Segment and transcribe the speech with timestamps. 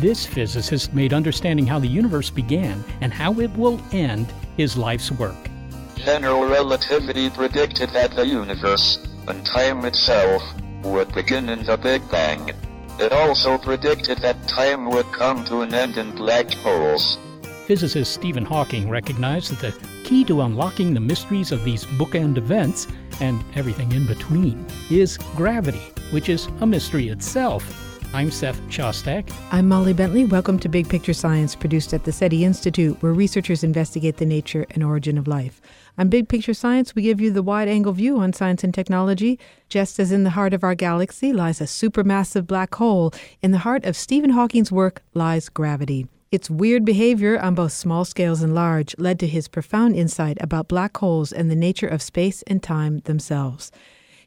[0.00, 5.10] This physicist made understanding how the universe began and how it will end his life's
[5.10, 5.50] work.
[5.96, 10.40] General relativity predicted that the universe, and time itself,
[10.84, 12.52] would begin in the Big Bang.
[13.00, 17.18] It also predicted that time would come to an end in black holes.
[17.66, 22.86] Physicist Stephen Hawking recognized that the key to unlocking the mysteries of these bookend events
[23.18, 27.87] and everything in between is gravity, which is a mystery itself.
[28.14, 29.30] I'm Seth Shostak.
[29.52, 30.24] I'm Molly Bentley.
[30.24, 34.64] Welcome to Big Picture Science, produced at the SETI Institute, where researchers investigate the nature
[34.70, 35.60] and origin of life.
[35.98, 39.38] On Big Picture Science, we give you the wide angle view on science and technology.
[39.68, 43.58] Just as in the heart of our galaxy lies a supermassive black hole, in the
[43.58, 46.06] heart of Stephen Hawking's work lies gravity.
[46.32, 50.66] Its weird behavior on both small scales and large led to his profound insight about
[50.66, 53.70] black holes and the nature of space and time themselves.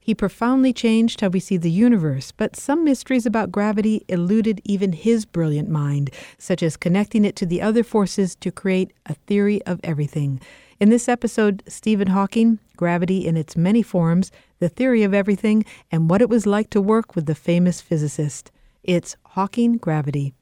[0.04, 4.94] He profoundly changed how we see the universe, but some mysteries about gravity eluded even
[4.94, 9.62] his brilliant mind, such as connecting it to the other forces to create a theory
[9.68, 10.42] of everything.
[10.80, 16.10] In this episode, Stephen Hawking, gravity in its many forms, the theory of everything, and
[16.10, 18.50] what it was like to work with the famous physicist.
[18.84, 20.34] It's Hawking Gravity.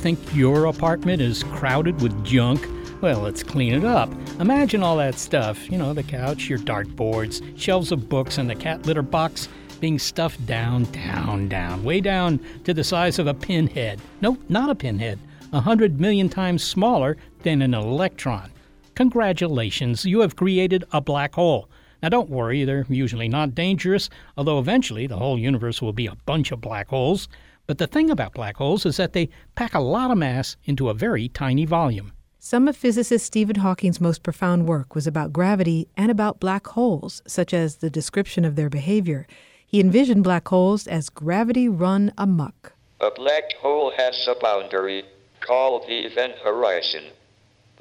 [0.00, 2.66] Think your apartment is crowded with junk?
[3.02, 4.10] Well, let's clean it up.
[4.40, 8.54] Imagine all that stuff you know, the couch, your dartboards, shelves of books, and the
[8.54, 13.34] cat litter box being stuffed down, down, down, way down to the size of a
[13.34, 14.00] pinhead.
[14.22, 15.18] No, not a pinhead,
[15.52, 18.50] a hundred million times smaller than an electron.
[18.94, 21.68] Congratulations, you have created a black hole.
[22.02, 24.08] Now, don't worry, they're usually not dangerous,
[24.38, 27.28] although eventually the whole universe will be a bunch of black holes.
[27.70, 30.88] But the thing about black holes is that they pack a lot of mass into
[30.88, 32.10] a very tiny volume.
[32.40, 37.22] Some of physicist Stephen Hawking's most profound work was about gravity and about black holes,
[37.28, 39.24] such as the description of their behavior.
[39.64, 42.72] He envisioned black holes as gravity run amuck.
[42.98, 45.04] A black hole has a boundary
[45.38, 47.04] called the event horizon.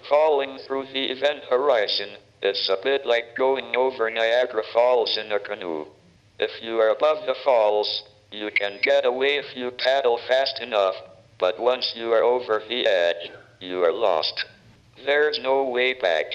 [0.07, 2.09] Falling through the event horizon
[2.43, 5.87] is a bit like going over Niagara Falls in a canoe.
[6.37, 10.95] If you are above the falls, you can get away if you paddle fast enough,
[11.39, 14.45] but once you are over the edge, you are lost.
[15.05, 16.25] There's no way back.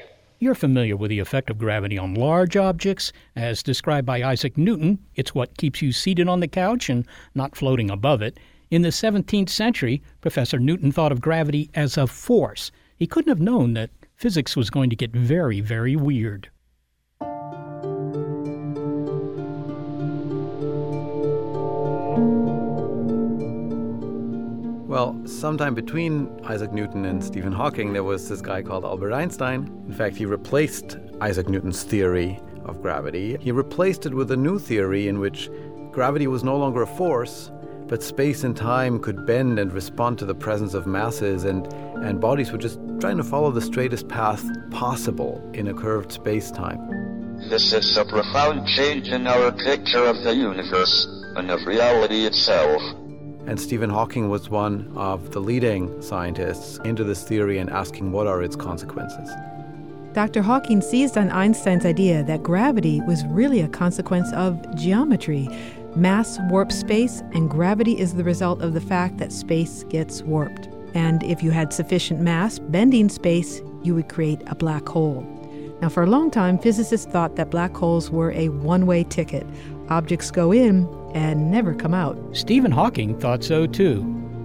[0.40, 3.12] You're familiar with the effect of gravity on large objects.
[3.36, 7.56] As described by Isaac Newton, it's what keeps you seated on the couch and not
[7.56, 8.38] floating above it.
[8.70, 12.72] In the 17th century, Professor Newton thought of gravity as a force.
[12.96, 16.50] He couldn't have known that physics was going to get very, very weird.
[24.94, 29.64] Well, sometime between Isaac Newton and Stephen Hawking, there was this guy called Albert Einstein.
[29.88, 33.36] In fact, he replaced Isaac Newton's theory of gravity.
[33.40, 35.50] He replaced it with a new theory in which
[35.90, 37.50] gravity was no longer a force,
[37.88, 41.66] but space and time could bend and respond to the presence of masses, and,
[42.04, 46.52] and bodies were just trying to follow the straightest path possible in a curved space
[46.52, 46.78] time.
[47.50, 51.04] This is a profound change in our picture of the universe
[51.34, 52.80] and of reality itself.
[53.46, 58.26] And Stephen Hawking was one of the leading scientists into this theory and asking what
[58.26, 59.28] are its consequences.
[60.14, 60.42] Dr.
[60.42, 65.48] Hawking seized on Einstein's idea that gravity was really a consequence of geometry.
[65.96, 70.68] Mass warps space, and gravity is the result of the fact that space gets warped.
[70.94, 75.26] And if you had sufficient mass, bending space, you would create a black hole.
[75.82, 79.46] Now, for a long time, physicists thought that black holes were a one way ticket.
[79.88, 82.18] Objects go in and never come out.
[82.32, 84.00] Stephen Hawking thought so too,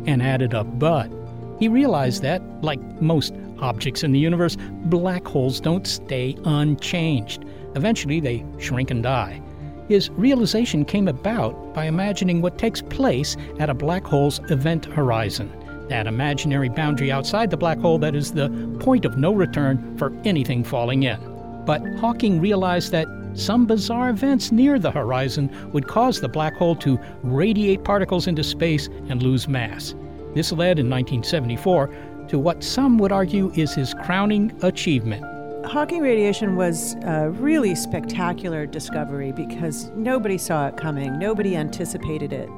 [0.06, 1.12] and added a but.
[1.60, 4.56] He realized that, like most objects in the universe,
[4.86, 7.44] black holes don't stay unchanged.
[7.76, 9.42] Eventually, they shrink and die.
[9.90, 15.52] His realization came about by imagining what takes place at a black hole's event horizon,
[15.90, 18.50] that imaginary boundary outside the black hole that is the
[18.80, 21.20] point of no return for anything falling in.
[21.66, 26.76] But Hawking realized that some bizarre events near the horizon would cause the black hole
[26.78, 29.96] to radiate particles into space and lose mass.
[30.34, 31.90] This led in 1974
[32.30, 35.26] to what some would argue is his crowning achievement.
[35.66, 42.50] Hawking radiation was a really spectacular discovery because nobody saw it coming, nobody anticipated it.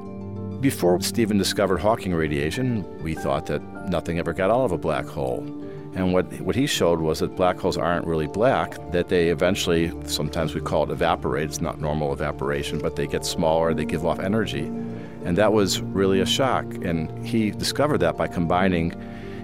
[0.60, 3.60] Before Stephen discovered Hawking radiation, we thought that
[3.90, 5.44] nothing ever got out of a black hole.
[5.94, 9.92] And what, what he showed was that black holes aren't really black, that they eventually,
[10.06, 14.06] sometimes we call it evaporate, it's not normal evaporation, but they get smaller, they give
[14.06, 14.64] off energy.
[15.24, 16.64] And that was really a shock.
[16.82, 18.92] And he discovered that by combining,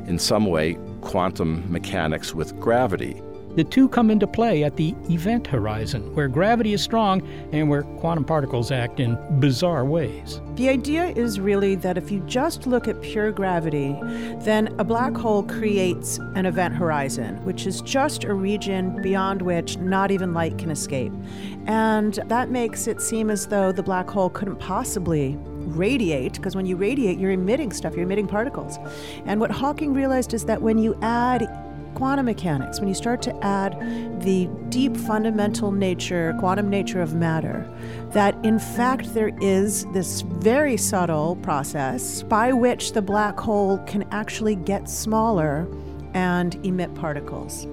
[0.07, 3.21] in some way, quantum mechanics with gravity.
[3.59, 7.83] The two come into play at the event horizon, where gravity is strong and where
[7.83, 10.41] quantum particles act in bizarre ways.
[10.55, 13.97] The idea is really that if you just look at pure gravity,
[14.45, 19.77] then a black hole creates an event horizon, which is just a region beyond which
[19.79, 21.13] not even light can escape.
[21.67, 26.65] And that makes it seem as though the black hole couldn't possibly radiate, because when
[26.65, 28.79] you radiate, you're emitting stuff, you're emitting particles.
[29.27, 31.65] And what Hawking realized is that when you add
[31.99, 33.77] quantum mechanics, when you start to add
[34.23, 37.69] the deep fundamental nature, quantum nature of matter,
[38.13, 44.05] that in fact there is this very subtle process by which the black hole can
[44.13, 45.67] actually get smaller
[46.15, 47.67] and emit particles.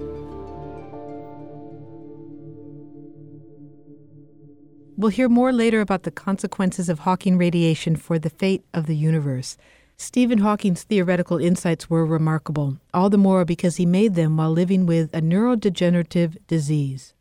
[4.96, 8.96] We'll hear more later about the consequences of Hawking radiation for the fate of the
[8.96, 9.56] universe.
[9.98, 14.86] Stephen Hawking's theoretical insights were remarkable, all the more because he made them while living
[14.86, 17.14] with a neurodegenerative disease.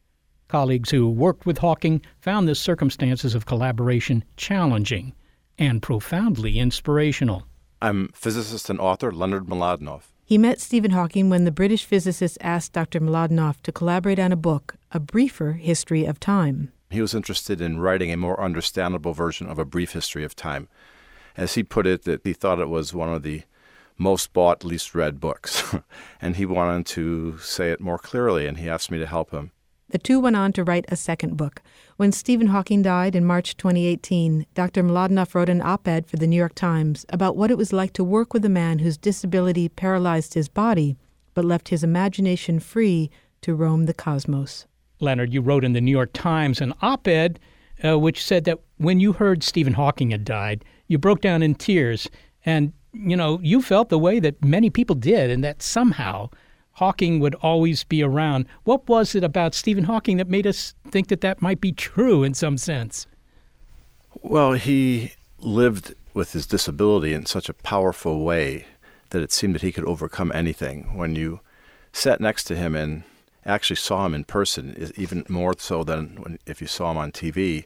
[0.48, 5.14] Colleagues who worked with Hawking found the circumstances of collaboration challenging
[5.58, 7.48] and profoundly inspirational.
[7.82, 10.02] I'm physicist and author Leonard Mlodinow.
[10.24, 13.00] He met Stephen Hawking when the British physicist asked Dr.
[13.00, 16.72] Mlodinow to collaborate on a book, A Briefer History of Time.
[16.90, 20.68] He was interested in writing a more understandable version of A Brief History of Time.
[21.38, 23.44] As he put it, that he thought it was one of the
[23.98, 25.76] most bought, least read books.
[26.22, 29.52] and he wanted to say it more clearly, and he asked me to help him.
[29.90, 31.62] The two went on to write a second book.
[31.98, 34.84] When Stephen Hawking died in March 2018, Dr.
[34.84, 37.94] Mlodinow wrote an op ed for the New York Times about what it was like
[37.94, 40.98] to work with a man whose disability paralyzed his body
[41.36, 43.12] but left his imagination free
[43.42, 44.66] to roam the cosmos.
[45.00, 47.40] Leonard, you wrote in the New York Times an op ed
[47.84, 51.56] uh, which said that when you heard Stephen Hawking had died, you broke down in
[51.56, 52.10] tears.
[52.46, 56.30] And, you know, you felt the way that many people did, and that somehow
[56.74, 58.48] Hawking would always be around.
[58.66, 62.24] What was it about Stephen Hawking that made us think that that might be true
[62.24, 63.08] in some sense?
[64.22, 68.66] Well, he lived with his disability in such a powerful way
[69.12, 70.98] that it seemed that he could overcome anything.
[70.98, 71.40] When you
[71.94, 73.04] sat next to him and
[73.46, 77.66] actually saw him in person, even more so than if you saw him on TV,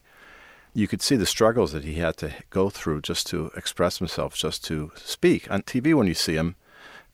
[0.80, 4.34] you could see the struggles that he had to go through just to express himself,
[4.34, 5.52] just to speak.
[5.52, 6.56] On TV, when you see him,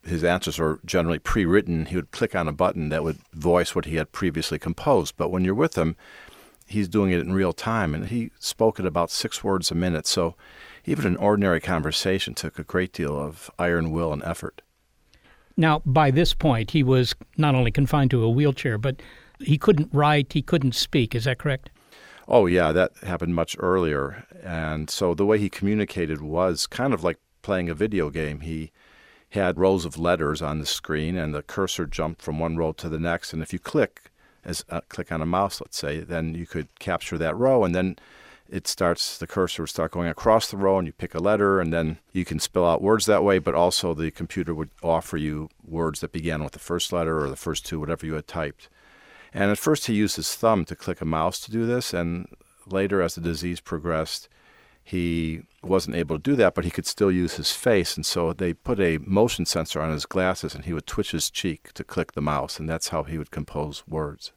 [0.03, 1.87] his answers are generally pre written.
[1.87, 5.15] He would click on a button that would voice what he had previously composed.
[5.17, 5.95] But when you're with him,
[6.67, 10.05] he's doing it in real time, and he spoke at about six words a minute.
[10.05, 10.35] So
[10.85, 14.61] even an ordinary conversation took a great deal of iron will and effort.
[15.57, 19.01] Now, by this point, he was not only confined to a wheelchair, but
[19.39, 21.15] he couldn't write, he couldn't speak.
[21.15, 21.71] Is that correct?
[22.27, 24.25] Oh, yeah, that happened much earlier.
[24.43, 28.39] And so the way he communicated was kind of like playing a video game.
[28.39, 28.71] He
[29.29, 32.89] had rows of letters on the screen, and the cursor jumped from one row to
[32.89, 33.31] the next.
[33.33, 34.11] And if you click,
[34.43, 37.75] as uh, click on a mouse, let's say, then you could capture that row, and
[37.75, 37.97] then
[38.49, 41.59] it starts the cursor would start going across the row and you pick a letter
[41.59, 45.17] and then you can spell out words that way but also the computer would offer
[45.17, 48.27] you words that began with the first letter or the first two whatever you had
[48.27, 48.69] typed
[49.35, 52.27] and at first he used his thumb to click a mouse to do this and
[52.65, 54.27] later as the disease progressed
[54.83, 58.33] he wasn't able to do that but he could still use his face and so
[58.33, 61.83] they put a motion sensor on his glasses and he would twitch his cheek to
[61.83, 64.31] click the mouse and that's how he would compose words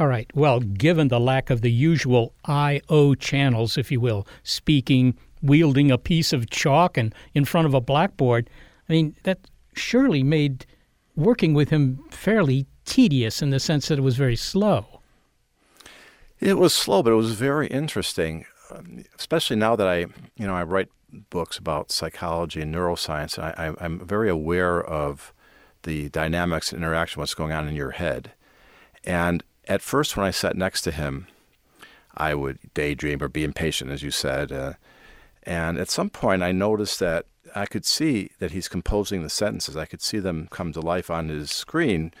[0.00, 0.28] all right.
[0.34, 5.98] Well, given the lack of the usual I/O channels, if you will, speaking, wielding a
[5.98, 8.50] piece of chalk and in front of a blackboard,
[8.88, 10.66] I mean that surely made
[11.14, 15.00] working with him fairly tedious in the sense that it was very slow.
[16.40, 18.46] It was slow, but it was very interesting,
[19.16, 19.98] especially now that I,
[20.36, 20.88] you know, I write
[21.30, 23.38] books about psychology and neuroscience.
[23.38, 25.32] I, I'm very aware of
[25.84, 28.32] the dynamics and interaction, what's going on in your head.
[29.04, 31.26] And at first, when I sat next to him,
[32.16, 34.52] I would daydream or be impatient, as you said.
[34.52, 34.74] Uh,
[35.44, 39.76] and at some point, I noticed that I could see that he's composing the sentences.
[39.76, 42.12] I could see them come to life on his screen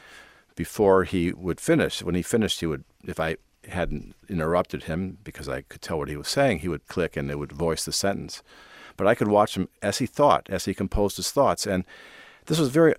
[0.54, 2.02] before he would finish.
[2.02, 3.36] When he finished, he would, if I
[3.68, 7.30] hadn't interrupted him because I could tell what he was saying, he would click and
[7.30, 8.42] it would voice the sentence.
[8.96, 11.66] But I could watch him as he thought, as he composed his thoughts.
[11.66, 11.84] And
[12.46, 12.94] this was very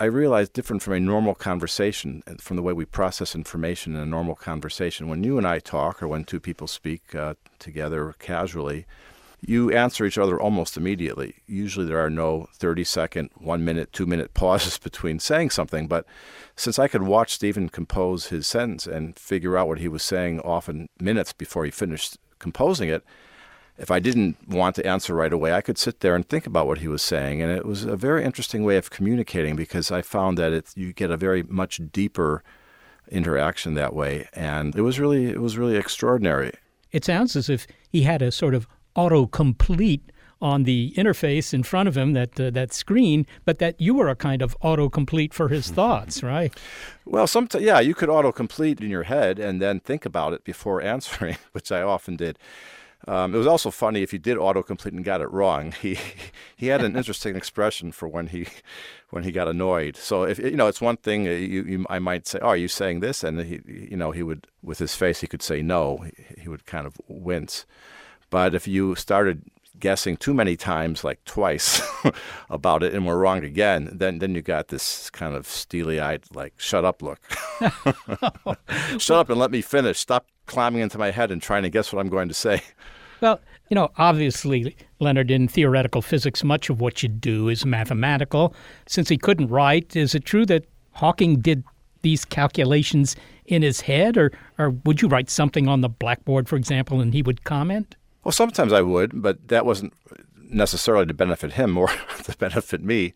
[0.00, 4.06] I realized different from a normal conversation, from the way we process information in a
[4.06, 5.08] normal conversation.
[5.08, 8.86] When you and I talk, or when two people speak uh, together casually,
[9.44, 11.34] you answer each other almost immediately.
[11.46, 15.88] Usually there are no 30 second, one minute, two minute pauses between saying something.
[15.88, 16.06] But
[16.56, 20.40] since I could watch Stephen compose his sentence and figure out what he was saying
[20.40, 23.04] often minutes before he finished composing it,
[23.78, 26.66] if I didn't want to answer right away, I could sit there and think about
[26.66, 27.42] what he was saying.
[27.42, 30.92] And it was a very interesting way of communicating because I found that it, you
[30.92, 32.44] get a very much deeper
[33.08, 34.28] interaction that way.
[34.34, 36.52] And it was really, it was really extraordinary.
[36.92, 40.02] It sounds as if he had a sort of autocomplete
[40.42, 44.08] on the interface in front of him, that uh, that screen, but that you were
[44.08, 46.52] a kind of autocomplete for his thoughts, right?
[47.04, 50.82] Well, sometimes, yeah, you could autocomplete in your head and then think about it before
[50.94, 52.38] answering, which I often did.
[53.08, 55.72] Um, it was also funny if you did autocomplete and got it wrong.
[55.82, 55.98] He
[56.56, 58.46] he had an interesting expression for when he
[59.10, 59.96] when he got annoyed.
[59.96, 62.56] So if you know, it's one thing uh, you, you I might say, "Oh, are
[62.56, 65.62] you saying this?" And he you know he would with his face he could say
[65.62, 65.98] no.
[65.98, 67.66] He, he would kind of wince.
[68.32, 69.42] But if you started
[69.78, 71.82] guessing too many times, like twice,
[72.50, 76.54] about it, and were wrong again, then then you got this kind of steely-eyed, like
[76.56, 77.20] "shut up" look.
[78.98, 79.98] shut up and let me finish.
[80.00, 82.62] Stop climbing into my head and trying to guess what I'm going to say.
[83.20, 88.54] Well, you know, obviously, Leonard, in theoretical physics, much of what you do is mathematical.
[88.86, 91.64] Since he couldn't write, is it true that Hawking did
[92.00, 96.56] these calculations in his head, or, or would you write something on the blackboard, for
[96.56, 97.94] example, and he would comment?
[98.24, 99.94] Well, sometimes I would, but that wasn't
[100.36, 101.88] necessarily to benefit him, or
[102.24, 103.14] to benefit me.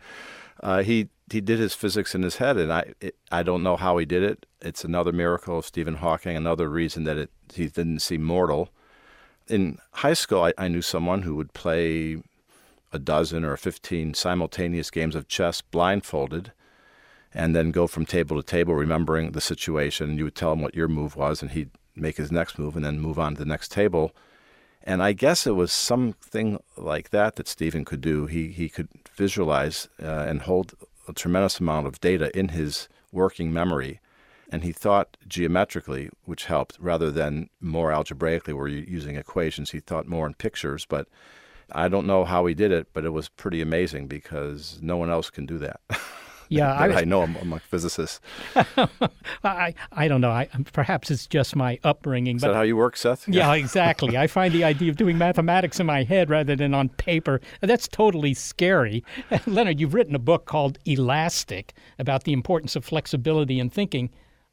[0.61, 3.77] Uh, he he did his physics in his head, and I it, I don't know
[3.77, 4.47] how he did it.
[4.61, 8.71] It's another miracle of Stephen Hawking, another reason that it he didn't seem mortal.
[9.49, 12.21] In high school, I, I knew someone who would play
[12.93, 16.53] a dozen or fifteen simultaneous games of chess blindfolded,
[17.35, 20.19] and then go from table to table, remembering the situation.
[20.19, 22.85] You would tell him what your move was, and he'd make his next move, and
[22.85, 24.13] then move on to the next table.
[24.87, 28.27] And I guess it was something like that that Stephen could do.
[28.27, 30.75] He he could visualize uh, and hold
[31.09, 34.01] a tremendous amount of data in his working memory.
[34.49, 39.73] And he thought geometrically, which helped, rather than more algebraically, where you're using equations.
[39.73, 40.87] He thought more in pictures.
[40.87, 41.09] But
[41.73, 45.11] I don't know how he did it, but it was pretty amazing because no one
[45.11, 45.81] else can do that.
[46.49, 48.21] Yeah, I, I, know I'm among physicists.
[49.45, 50.31] I I don't know.
[50.31, 52.37] I, perhaps it's just my upbringing.
[52.37, 53.29] Is but that how you work, Seth?
[53.29, 54.17] Yeah, yeah exactly.
[54.17, 57.89] I find the idea of doing mathematics in my head rather than on paper that's
[57.89, 59.05] totally scary.
[59.47, 64.11] Leonard, you've written a book called Elastic about the importance of flexibility in thinking.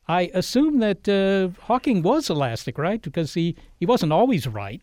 [0.08, 3.02] I assume that uh, Hawking was elastic, right?
[3.02, 4.82] Because he, he wasn't always right.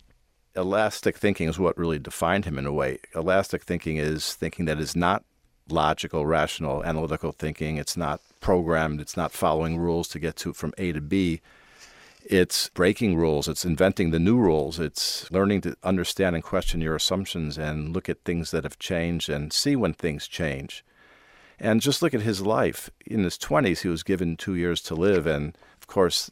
[0.57, 2.99] Elastic thinking is what really defined him in a way.
[3.15, 5.25] Elastic thinking is thinking that is not
[5.71, 7.77] logical, rational, analytical thinking.
[7.77, 9.01] It's not programmed.
[9.01, 11.41] It's not following rules to get to from A to B.
[12.25, 13.49] It's breaking rules.
[13.49, 14.79] It's inventing the new rules.
[14.79, 19.29] It's learning to understand and question your assumptions and look at things that have changed
[19.29, 20.85] and see when things change.
[21.59, 22.91] And just look at his life.
[23.07, 25.27] In his 20s, he was given two years to live.
[25.27, 26.31] And of course,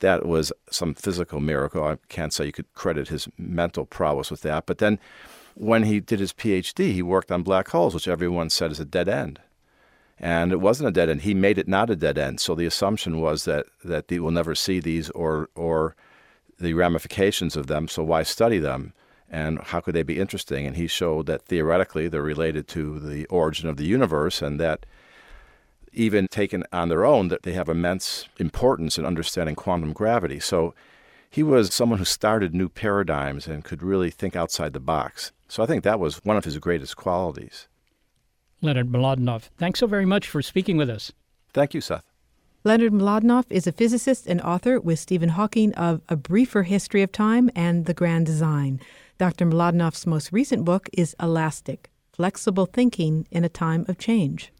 [0.00, 1.84] that was some physical miracle.
[1.84, 4.66] I can't say you could credit his mental prowess with that.
[4.66, 4.98] But then
[5.54, 8.84] when he did his PhD, he worked on black holes, which everyone said is a
[8.84, 9.40] dead end.
[10.18, 11.22] And it wasn't a dead end.
[11.22, 12.40] He made it not a dead end.
[12.40, 15.96] So the assumption was that, that we'll never see these or, or
[16.62, 18.94] the ramifications of them, so why study them?
[19.28, 20.66] And how could they be interesting?
[20.66, 24.84] And he showed that theoretically they're related to the origin of the universe and that
[25.92, 30.38] even taken on their own, that they have immense importance in understanding quantum gravity.
[30.38, 30.74] So
[31.28, 35.32] he was someone who started new paradigms and could really think outside the box.
[35.52, 37.68] So I think that was one of his greatest qualities.
[38.62, 41.12] Leonard Mlodinow, thanks so very much for speaking with us.
[41.52, 42.10] Thank you, Seth.
[42.64, 47.12] Leonard Mlodinow is a physicist and author with Stephen Hawking of A Briefer History of
[47.12, 48.80] Time and The Grand Design.
[49.18, 49.44] Dr.
[49.44, 51.90] Mlodinow's most recent book is Elastic.
[52.14, 54.54] flexible thinking in a time of change.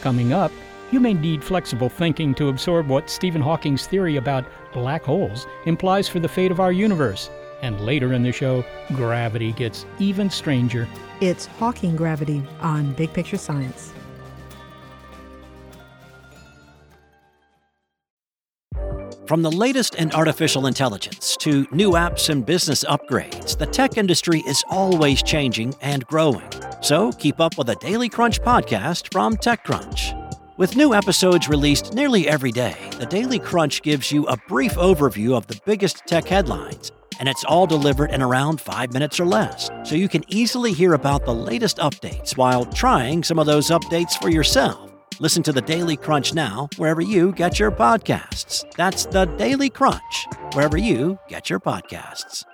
[0.00, 0.50] Coming up,
[0.90, 6.08] you may need flexible thinking to absorb what Stephen Hawking's theory about black holes implies
[6.08, 7.30] for the fate of our universe.
[7.62, 8.64] And later in the show,
[8.94, 10.88] gravity gets even stranger.
[11.20, 13.92] It's Hawking Gravity on Big Picture Science.
[19.26, 24.42] From the latest in artificial intelligence to new apps and business upgrades, the tech industry
[24.44, 26.50] is always changing and growing.
[26.80, 30.16] So keep up with the Daily Crunch podcast from TechCrunch.
[30.56, 35.36] With new episodes released nearly every day, the Daily Crunch gives you a brief overview
[35.36, 39.70] of the biggest tech headlines, and it's all delivered in around five minutes or less,
[39.84, 44.20] so you can easily hear about the latest updates while trying some of those updates
[44.20, 44.90] for yourself.
[45.18, 48.64] Listen to the Daily Crunch now, wherever you get your podcasts.
[48.76, 52.44] That's the Daily Crunch, wherever you get your podcasts.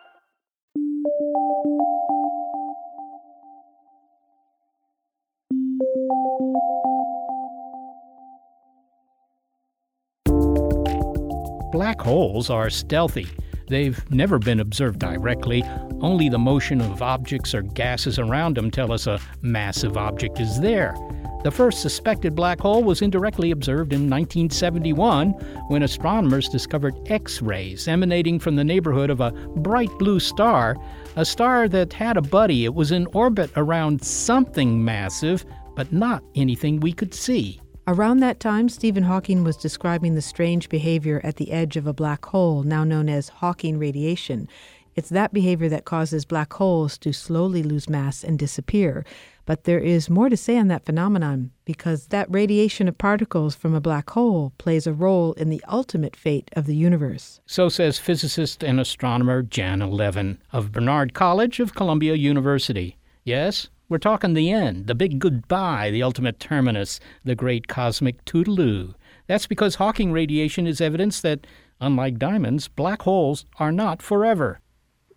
[11.73, 13.26] Black holes are stealthy.
[13.69, 15.62] They've never been observed directly.
[16.00, 20.61] Only the motion of objects or gases around them tell us a massive object is
[20.61, 20.95] there.
[21.43, 25.31] The first suspected black hole was indirectly observed in 1971
[25.69, 30.76] when astronomers discovered X rays emanating from the neighborhood of a bright blue star,
[31.14, 32.64] a star that had a buddy.
[32.64, 35.45] It was in orbit around something massive,
[35.76, 37.61] but not anything we could see.
[37.87, 41.92] Around that time, Stephen Hawking was describing the strange behavior at the edge of a
[41.92, 44.49] black hole, now known as Hawking radiation.
[44.97, 49.04] It's that behavior that causes black holes to slowly lose mass and disappear.
[49.45, 53.75] But there is more to say on that phenomenon because that radiation of particles from
[53.75, 57.40] a black hole plays a role in the ultimate fate of the universe.
[57.47, 62.97] So says physicist and astronomer Jan Levin of Barnard College of Columbia University.
[63.23, 68.94] Yes, we're talking the end, the big goodbye, the ultimate terminus, the great cosmic toodaloo.
[69.26, 71.46] That's because Hawking radiation is evidence that,
[71.80, 74.60] unlike diamonds, black holes are not forever.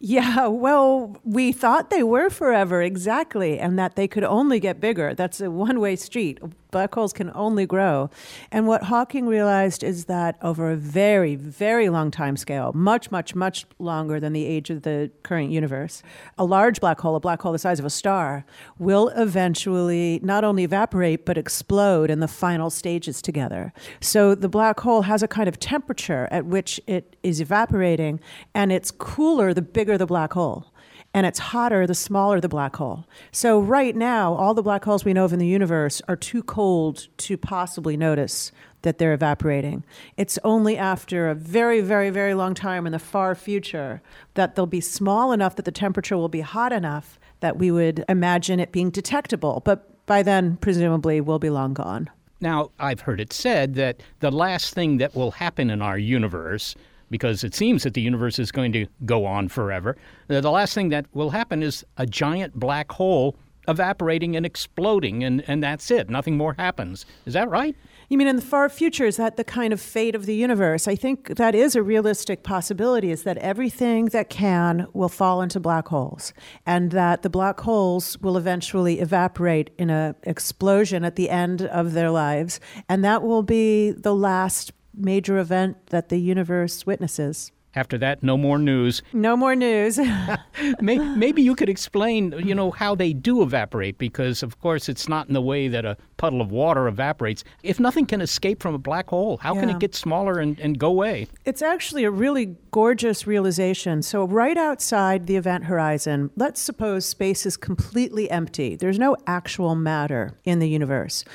[0.01, 5.13] Yeah, well, we thought they were forever, exactly, and that they could only get bigger.
[5.13, 6.39] That's a one way street.
[6.71, 8.11] Black holes can only grow.
[8.51, 13.33] And what Hawking realized is that over a very, very long time scale, much, much,
[13.33, 16.03] much longer than the age of the current universe,
[16.37, 18.45] a large black hole, a black hole the size of a star,
[18.77, 23.73] will eventually not only evaporate, but explode in the final stages together.
[23.99, 28.19] So the black hole has a kind of temperature at which it is evaporating,
[28.53, 30.71] and it's cooler the bigger the black hole
[31.13, 33.05] and it's hotter the smaller the black hole.
[33.31, 36.43] So, right now, all the black holes we know of in the universe are too
[36.43, 38.51] cold to possibly notice
[38.83, 39.83] that they're evaporating.
[40.17, 44.01] It's only after a very, very, very long time in the far future
[44.35, 48.05] that they'll be small enough that the temperature will be hot enough that we would
[48.07, 49.61] imagine it being detectable.
[49.65, 52.09] But by then, presumably, we'll be long gone.
[52.41, 56.73] Now, I've heard it said that the last thing that will happen in our universe
[57.09, 59.97] because it seems that the universe is going to go on forever.
[60.29, 63.35] Uh, the last thing that will happen is a giant black hole
[63.67, 66.09] evaporating and exploding, and, and that's it.
[66.09, 67.05] Nothing more happens.
[67.25, 67.75] Is that right?
[68.09, 70.87] You mean in the far future, is that the kind of fate of the universe?
[70.87, 75.59] I think that is a realistic possibility, is that everything that can will fall into
[75.59, 76.33] black holes,
[76.65, 81.93] and that the black holes will eventually evaporate in an explosion at the end of
[81.93, 87.51] their lives, and that will be the last major event that the universe witnesses.
[87.75, 89.01] After that, no more news.
[89.13, 89.99] No more news.
[90.81, 95.27] Maybe you could explain, you know, how they do evaporate, because of course it's not
[95.27, 97.43] in the way that a puddle of water evaporates.
[97.63, 99.61] If nothing can escape from a black hole, how yeah.
[99.61, 101.27] can it get smaller and, and go away?
[101.45, 104.01] It's actually a really gorgeous realization.
[104.01, 108.75] So, right outside the event horizon, let's suppose space is completely empty.
[108.75, 111.25] There's no actual matter in the universe.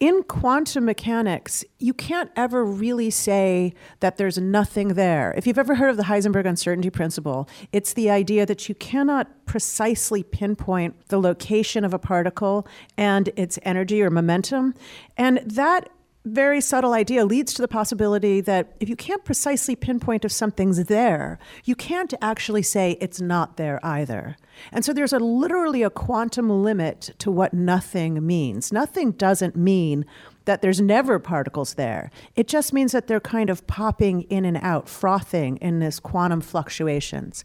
[0.00, 5.32] In quantum mechanics, you can't ever really say that there's nothing there.
[5.36, 9.46] If you've ever heard of the Heisenberg uncertainty principle, it's the idea that you cannot
[9.46, 14.74] precisely pinpoint the location of a particle and its energy or momentum.
[15.16, 15.88] And that
[16.24, 20.84] very subtle idea leads to the possibility that if you can't precisely pinpoint if something's
[20.84, 24.36] there, you can't actually say it's not there either.
[24.72, 28.72] And so there's a literally a quantum limit to what nothing means.
[28.72, 30.06] Nothing doesn't mean
[30.46, 32.10] that there's never particles there.
[32.36, 36.40] It just means that they're kind of popping in and out, frothing in this quantum
[36.40, 37.44] fluctuations.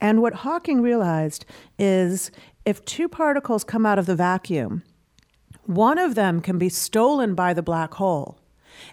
[0.00, 1.44] And what Hawking realized
[1.78, 2.30] is
[2.64, 4.82] if two particles come out of the vacuum,
[5.68, 8.38] one of them can be stolen by the black hole,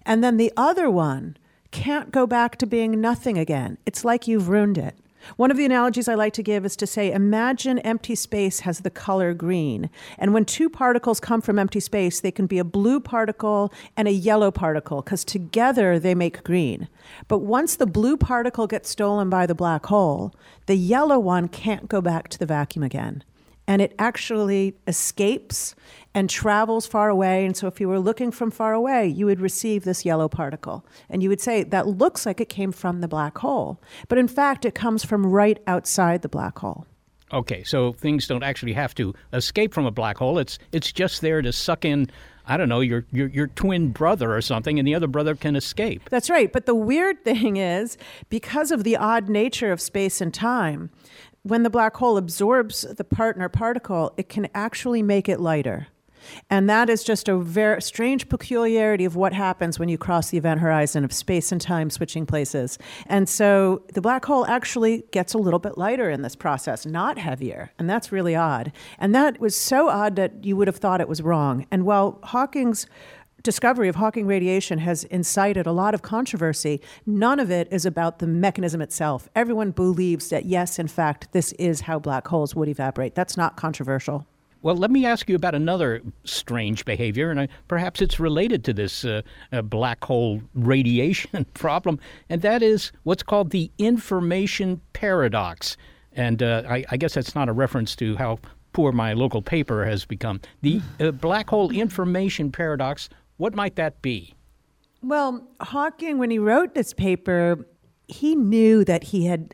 [0.06, 1.38] And then the other one
[1.72, 3.78] can't go back to being nothing again.
[3.86, 4.96] It's like you've ruined it.
[5.38, 8.80] One of the analogies I like to give is to say imagine empty space has
[8.80, 9.90] the color green.
[10.18, 14.08] And when two particles come from empty space, they can be a blue particle and
[14.08, 16.88] a yellow particle because together they make green.
[17.28, 21.88] But once the blue particle gets stolen by the black hole, the yellow one can't
[21.88, 23.24] go back to the vacuum again
[23.68, 25.76] and it actually escapes
[26.14, 27.46] and travels far away.
[27.46, 30.86] And so, if you were looking from far away, you would receive this yellow particle.
[31.10, 33.82] And you would say, that looks like it came from the black hole.
[34.08, 36.86] But in fact, it comes from right outside the black hole.
[37.32, 40.38] Okay, so things don't actually have to escape from a black hole.
[40.38, 42.12] It's it's just there to suck in
[42.46, 45.56] I don't know, your, your your twin brother or something, and the other brother can
[45.56, 46.10] escape.
[46.10, 46.52] That's right.
[46.52, 47.98] But the weird thing is,
[48.30, 50.90] because of the odd nature of space and time,
[51.44, 55.88] when the black hole absorbs the partner particle, it can actually make it lighter.
[56.50, 60.38] And that is just a very strange peculiarity of what happens when you cross the
[60.38, 62.78] event horizon of space and time switching places.
[63.08, 67.18] And so the black hole actually gets a little bit lighter in this process, not
[67.18, 67.72] heavier.
[67.78, 68.72] And that's really odd.
[69.00, 71.66] And that was so odd that you would have thought it was wrong.
[71.72, 72.88] And while Hawking's
[73.44, 76.82] discovery of Hawking radiation has incited a lot of controversy.
[77.06, 79.28] None of it is about the mechanism itself.
[79.36, 83.16] Everyone believes that, yes, in fact, this is how black holes would evaporate.
[83.16, 84.26] That's not controversial.
[84.62, 89.04] Well, let me ask you about another strange behavior, and perhaps it's related to this
[89.04, 95.76] uh, uh, black hole radiation problem, and that is what's called the information paradox.
[96.14, 98.40] And uh, I, I, guess that's not a reference to how
[98.72, 100.40] poor my local paper has become.
[100.62, 104.34] The uh, black hole information paradox what might that be?
[105.02, 107.68] Well, Hawking, when he wrote this paper,
[108.08, 109.54] he knew that he had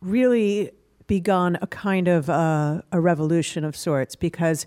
[0.00, 0.72] really
[1.06, 4.66] begun a kind of uh, a revolution of sorts because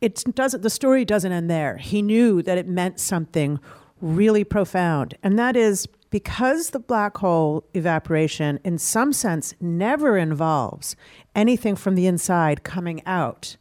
[0.00, 0.62] it doesn't.
[0.62, 1.78] The story doesn't end there.
[1.78, 3.58] He knew that it meant something
[4.00, 10.96] really profound, and that is because the black hole evaporation, in some sense, never involves
[11.34, 13.56] anything from the inside coming out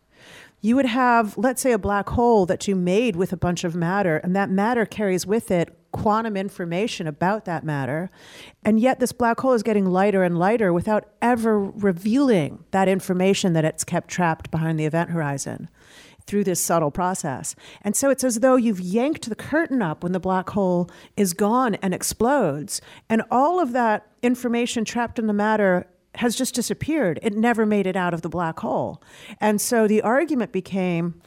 [0.65, 3.75] you would have, let's say, a black hole that you made with a bunch of
[3.75, 8.09] matter, and that matter carries with it quantum information about that matter.
[8.63, 13.53] And yet, this black hole is getting lighter and lighter without ever revealing that information
[13.53, 15.69] that it's kept trapped behind the event horizon
[16.25, 17.55] through this subtle process.
[17.83, 21.33] And so it's as though you've yanked the curtain up when the black hole is
[21.33, 22.81] gone and explodes.
[23.07, 25.85] And all of that information trapped in the matter
[26.17, 27.19] has just disappeared.
[27.21, 29.01] It never made it out of the black hole.
[29.39, 31.21] And so the argument became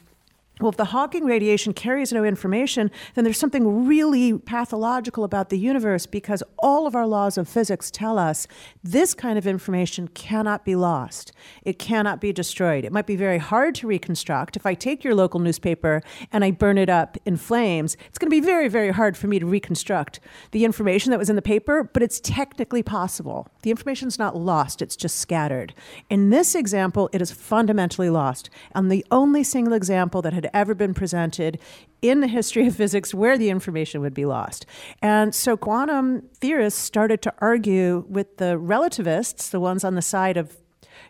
[0.59, 5.57] well, if the Hawking radiation carries no information, then there's something really pathological about the
[5.57, 8.45] universe because all of our laws of physics tell us
[8.83, 11.31] this kind of information cannot be lost.
[11.63, 12.83] It cannot be destroyed.
[12.83, 14.57] It might be very hard to reconstruct.
[14.57, 18.29] If I take your local newspaper and I burn it up in flames, it's going
[18.29, 20.19] to be very, very hard for me to reconstruct
[20.51, 23.47] the information that was in the paper, but it's technically possible.
[23.61, 25.73] The information's not lost, it's just scattered.
[26.09, 28.49] In this example, it is fundamentally lost.
[28.75, 31.59] And the only single example that had ever been presented
[32.01, 34.65] in the history of physics where the information would be lost.
[35.01, 40.37] And so quantum theorists started to argue with the relativists, the ones on the side
[40.37, 40.57] of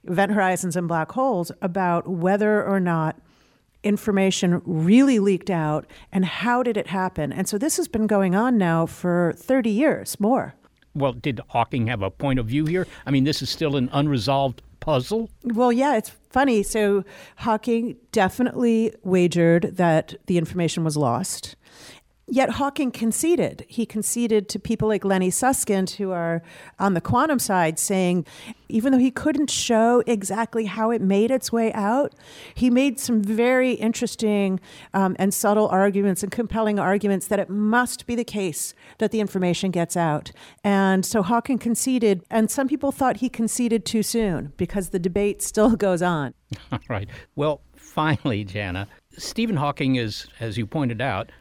[0.06, 3.20] event horizons and black holes, about whether or not
[3.84, 7.32] information really leaked out and how did it happen.
[7.32, 10.56] And so this has been going on now for 30 years more.
[10.96, 12.88] Well, did Hawking have a point of view here?
[13.06, 15.30] I mean, this is still an unresolved puzzle?
[15.44, 16.64] Well, yeah, it's funny.
[16.64, 17.04] So
[17.38, 21.56] Hawking definitely wagered that the information was lost.
[22.32, 23.66] Yet Hawking conceded.
[23.68, 26.44] He conceded to people like Lenny Susskind, who are
[26.78, 28.24] on the quantum side, saying
[28.68, 32.14] even though he couldn't show exactly how it made its way out,
[32.54, 34.60] he made some very interesting
[34.94, 39.20] um, and subtle arguments and compelling arguments that it must be the case that the
[39.20, 40.32] information gets out.
[40.64, 45.42] And so Hawking conceded, and some people thought he conceded too soon because the debate
[45.42, 46.36] still goes on.
[46.72, 47.10] All right.
[47.36, 48.86] Well, finally, Janna,
[49.18, 51.32] Stephen Hawking is, as you pointed out,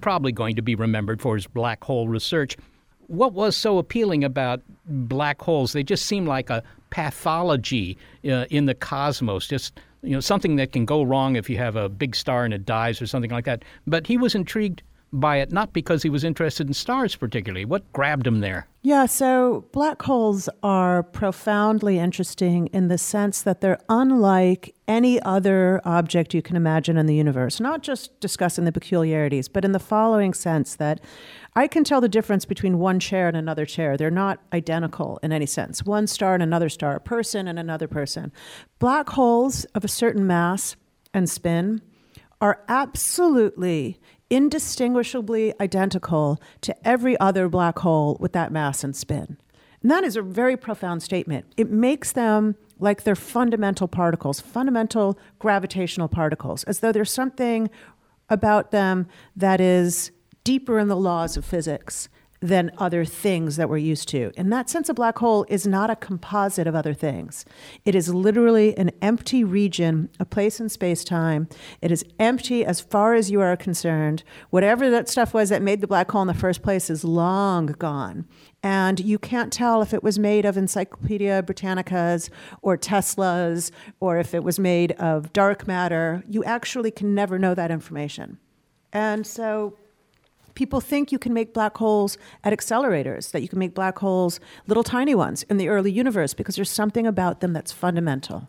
[0.00, 2.56] probably going to be remembered for his black hole research.
[3.06, 5.72] What was so appealing about black holes?
[5.72, 10.72] They just seem like a pathology uh, in the cosmos, just you know something that
[10.72, 13.44] can go wrong if you have a big star and it dies or something like
[13.46, 13.64] that.
[13.86, 17.64] But he was intrigued by it not because he was interested in stars particularly.
[17.64, 18.66] What grabbed him there?
[18.82, 25.80] Yeah, so black holes are profoundly interesting in the sense that they're unlike any other
[25.84, 27.60] object you can imagine in the universe.
[27.60, 31.00] Not just discussing the peculiarities, but in the following sense that
[31.54, 33.96] I can tell the difference between one chair and another chair.
[33.96, 35.84] They're not identical in any sense.
[35.84, 38.32] One star and another star, a person and another person.
[38.78, 40.76] Black holes of a certain mass
[41.12, 41.82] and spin
[42.40, 43.98] are absolutely
[44.30, 49.38] indistinguishably identical to every other black hole with that mass and spin.
[49.82, 51.46] And that is a very profound statement.
[51.56, 57.70] It makes them like they're fundamental particles, fundamental gravitational particles, as though there's something
[58.28, 60.10] about them that is
[60.44, 62.08] deeper in the laws of physics
[62.40, 64.30] than other things that we're used to.
[64.36, 67.44] In that sense, a black hole is not a composite of other things.
[67.84, 71.48] It is literally an empty region, a place in space time.
[71.82, 74.22] It is empty as far as you are concerned.
[74.50, 77.66] Whatever that stuff was that made the black hole in the first place is long
[77.66, 78.26] gone.
[78.62, 82.28] And you can't tell if it was made of Encyclopedia Britannicas
[82.62, 83.70] or Teslas
[84.00, 86.24] or if it was made of dark matter.
[86.28, 88.38] You actually can never know that information.
[88.92, 89.76] And so
[90.58, 94.40] people think you can make black holes at accelerators, that you can make black holes,
[94.66, 98.48] little tiny ones, in the early universe because there's something about them that's fundamental.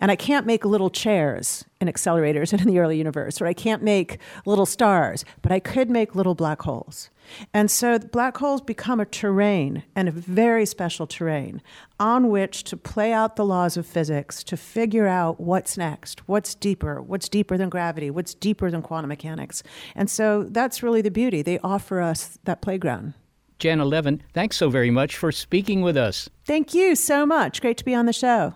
[0.00, 3.52] And I can't make little chairs in accelerators and in the early universe, or I
[3.52, 7.08] can't make little stars, but I could make little black holes.
[7.52, 11.62] And so black holes become a terrain, and a very special terrain,
[12.00, 16.54] on which to play out the laws of physics, to figure out what's next, what's
[16.54, 19.62] deeper, what's deeper than gravity, what's deeper than quantum mechanics.
[19.94, 21.42] And so that's really the beauty.
[21.42, 23.14] They offer us that playground.
[23.58, 26.30] Jan Levin, thanks so very much for speaking with us.
[26.44, 27.60] Thank you so much.
[27.60, 28.54] Great to be on the show.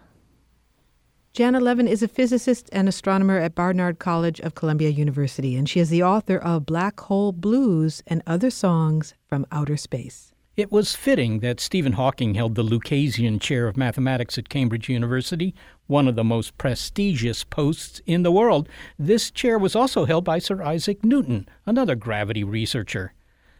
[1.34, 5.80] Janna Levin is a physicist and astronomer at Barnard College of Columbia University, and she
[5.80, 10.34] is the author of Black Hole Blues and Other Songs from Outer Space.
[10.58, 15.54] It was fitting that Stephen Hawking held the Lucasian Chair of Mathematics at Cambridge University,
[15.86, 18.68] one of the most prestigious posts in the world.
[18.98, 23.14] This chair was also held by Sir Isaac Newton, another gravity researcher.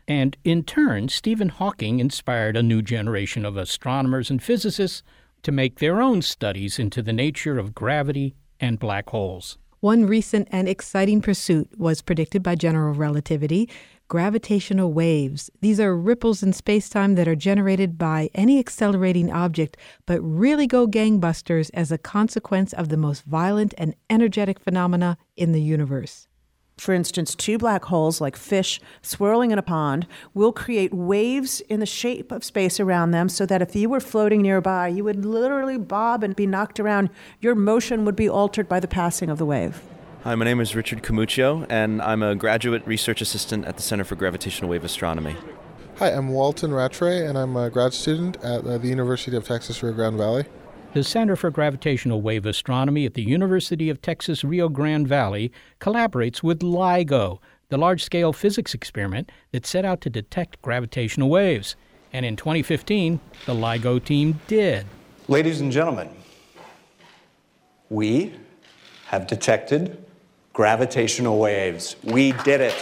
[0.06, 5.02] And in turn, Stephen Hawking inspired a new generation of astronomers and physicists
[5.42, 9.59] to make their own studies into the nature of gravity and black holes.
[9.81, 13.68] One recent and exciting pursuit was predicted by general relativity
[14.12, 15.48] gravitational waves.
[15.62, 20.87] These are ripples in spacetime that are generated by any accelerating object, but really go
[20.87, 26.28] gangbusters as a consequence of the most violent and energetic phenomena in the universe
[26.82, 31.78] for instance, two black holes like fish swirling in a pond will create waves in
[31.78, 35.24] the shape of space around them so that if you were floating nearby, you would
[35.24, 37.08] literally bob and be knocked around.
[37.40, 39.80] Your motion would be altered by the passing of the wave.
[40.24, 44.02] Hi, my name is Richard Camuccio, and I'm a graduate research assistant at the Center
[44.02, 45.36] for Gravitational Wave Astronomy.
[45.98, 49.84] Hi, I'm Wahltyn Rattray, and I'm a grad student at uh, the University of Texas
[49.84, 50.46] Rio Grande Valley.
[50.94, 55.50] The Center for Gravitational Wave Astronomy at the University of Texas Rio Grande Valley
[55.81, 57.38] collaborates with LIGO,
[57.70, 61.76] the large scale physics experiment that set out to detect gravitational waves.
[62.12, 64.85] And in 2015, the LIGO team did.
[65.28, 66.11] Ladies and gentlemen,
[67.88, 68.35] we
[69.07, 69.96] have detected
[70.52, 71.96] gravitational waves.
[72.05, 72.76] We did it.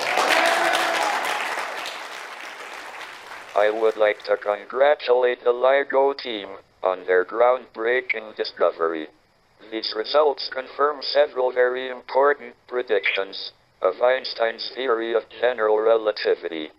[3.55, 6.49] I would like to congratulate the LIGO team
[6.83, 9.09] on their groundbreaking discovery.
[9.71, 16.71] These results confirm several very important predictions of Einstein's theory of general relativity.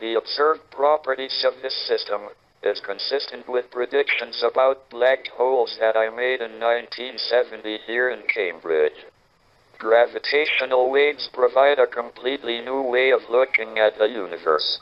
[0.00, 2.28] The observed properties of this system
[2.62, 9.06] is consistent with predictions about black holes that I made in 1970 here in Cambridge.
[9.78, 14.80] Gravitational waves provide a completely new way of looking at the universe.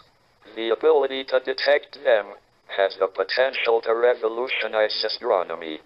[0.55, 2.35] The ability to detect them
[2.69, 5.81] has the potential to revolutionize astronomy.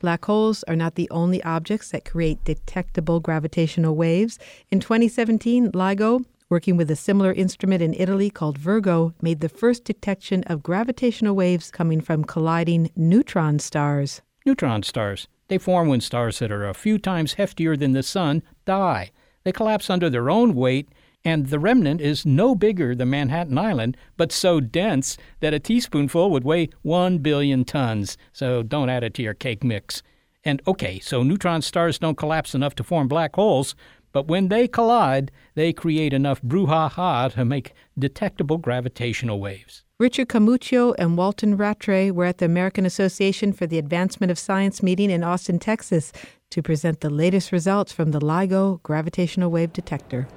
[0.00, 4.38] Black holes are not the only objects that create detectable gravitational waves.
[4.70, 9.84] In 2017, LIGO, working with a similar instrument in Italy called Virgo, made the first
[9.84, 14.22] detection of gravitational waves coming from colliding neutron stars.
[14.46, 15.26] Neutron stars.
[15.48, 19.10] They form when stars that are a few times heftier than the Sun die.
[19.44, 20.88] They collapse under their own weight
[21.24, 26.30] and the remnant is no bigger than Manhattan Island, but so dense that a teaspoonful
[26.30, 28.16] would weigh 1 billion tons.
[28.32, 30.02] So don't add it to your cake mix.
[30.44, 33.74] And okay, so neutron stars don't collapse enough to form black holes,
[34.12, 39.84] but when they collide, they create enough brouhaha to make detectable gravitational waves.
[39.98, 44.82] Richard Camuccio and Wahltyn Rattray were at the American Association for the Advancement of Science
[44.82, 46.12] meeting in Austin, Texas,
[46.50, 50.28] to present the latest results from the LIGO gravitational wave detector.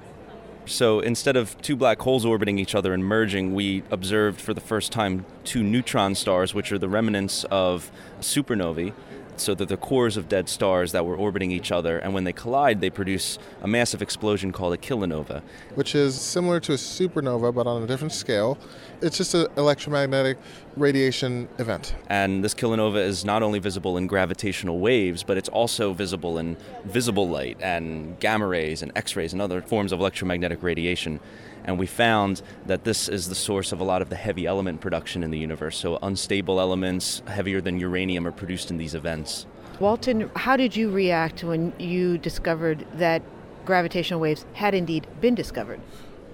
[0.72, 4.62] So instead of two black holes orbiting each other and merging, we observed for the
[4.62, 8.94] first time two neutron stars, which are the remnants of supernovae.
[9.42, 12.34] So they're the cores of dead stars that were orbiting each other, and when they
[12.34, 15.42] collide, they produce a massive explosion called a kilonova.
[15.74, 18.60] Which is similar to a supernova, but on a different scale.
[19.02, 20.38] It's just an electromagnetic
[20.78, 21.96] radiation event.
[22.08, 26.56] And this kilonova is not only visible in gravitational waves, but it's also visible in
[26.86, 31.20] visible light and gamma rays and X rays and other forms of electromagnetic radiation.
[31.64, 34.82] And we found that this is the source of a lot of the heavy element
[34.82, 35.78] production in the universe.
[35.78, 39.46] So, unstable elements, heavier than uranium, are produced in these events.
[39.80, 43.22] Wahltyn, how did you react when you discovered that
[43.66, 45.80] gravitational waves had indeed been discovered?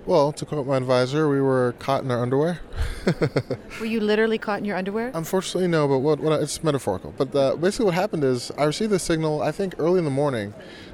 [0.07, 2.61] Well, to quote my advisor, we were caught in our underwear.
[3.81, 5.11] were you literally caught in your underwear?
[5.13, 7.13] Unfortunately, no, but what, what it's metaphorical.
[7.17, 10.11] But the, basically, what happened is I received the signal, I think, early in the
[10.11, 10.53] morning.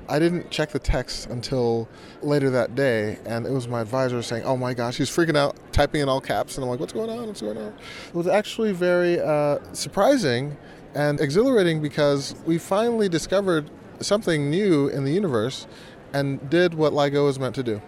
[0.09, 1.87] I didn't check the text until
[2.21, 5.55] later that day, and it was my advisor saying, "Oh my gosh, he's freaking out,
[5.71, 7.27] typing in all caps," and I'm like, "What's going on?
[7.27, 7.73] What's going on?"
[8.09, 10.57] It was actually very uh, surprising
[10.95, 15.67] and exhilarating because we finally discovered something new in the universe
[16.13, 17.81] and did what LIGO is meant to do.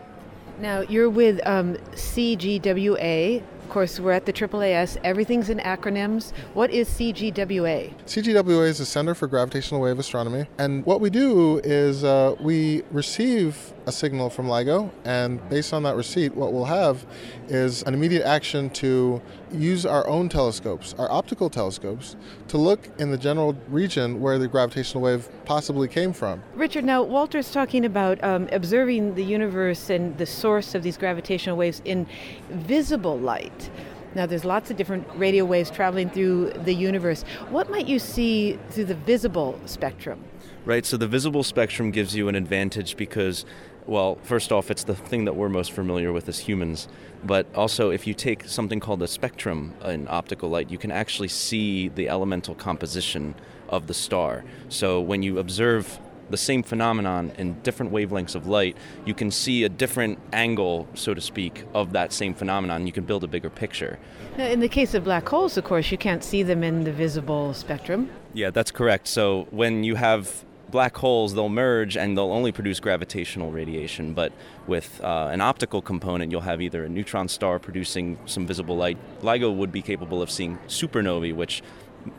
[0.59, 3.43] Now, you're with um, CGWA.
[3.65, 4.97] Of course, we're at the AAAS.
[5.03, 6.33] Everything's in acronyms.
[6.53, 7.91] What is CGWA?
[8.05, 10.45] CGWA is the Center for Gravitational Wave Astronomy.
[10.59, 15.83] And what we do is uh, we receive a signal from LIGO, and based on
[15.83, 17.05] that receipt, what we'll have
[17.47, 19.21] is an immediate action to
[19.51, 22.15] use our own telescopes, our optical telescopes,
[22.47, 26.41] to look in the general region where the gravitational wave possibly came from.
[26.55, 31.57] Richard, now Wahltyn's talking about um, observing the universe and the source of these gravitational
[31.57, 32.07] waves in
[32.49, 33.69] visible light.
[34.15, 37.23] Now, there's lots of different radio waves traveling through the universe.
[37.49, 40.23] What might you see through the visible spectrum?
[40.63, 43.45] Right, so the visible spectrum gives you an advantage because
[43.87, 46.87] well, first off, it's the thing that we're most familiar with as humans.
[47.23, 51.27] But also, if you take something called a spectrum in optical light, you can actually
[51.27, 53.35] see the elemental composition
[53.69, 54.43] of the star.
[54.69, 59.63] So when you observe the same phenomenon in different wavelengths of light, you can see
[59.63, 62.87] a different angle, so to speak, of that same phenomenon.
[62.87, 63.99] You can build a bigger picture.
[64.37, 66.91] Now, in the case of black holes, of course, you can't see them in the
[66.91, 68.09] visible spectrum.
[68.33, 69.07] Yeah, that's correct.
[69.07, 74.13] So when you have black holes, they'll merge and they'll only produce gravitational radiation.
[74.13, 74.33] But
[74.67, 78.97] with uh, an optical component, you'll have either a neutron star producing some visible light.
[79.21, 81.61] LIGO would be capable of seeing supernovae, which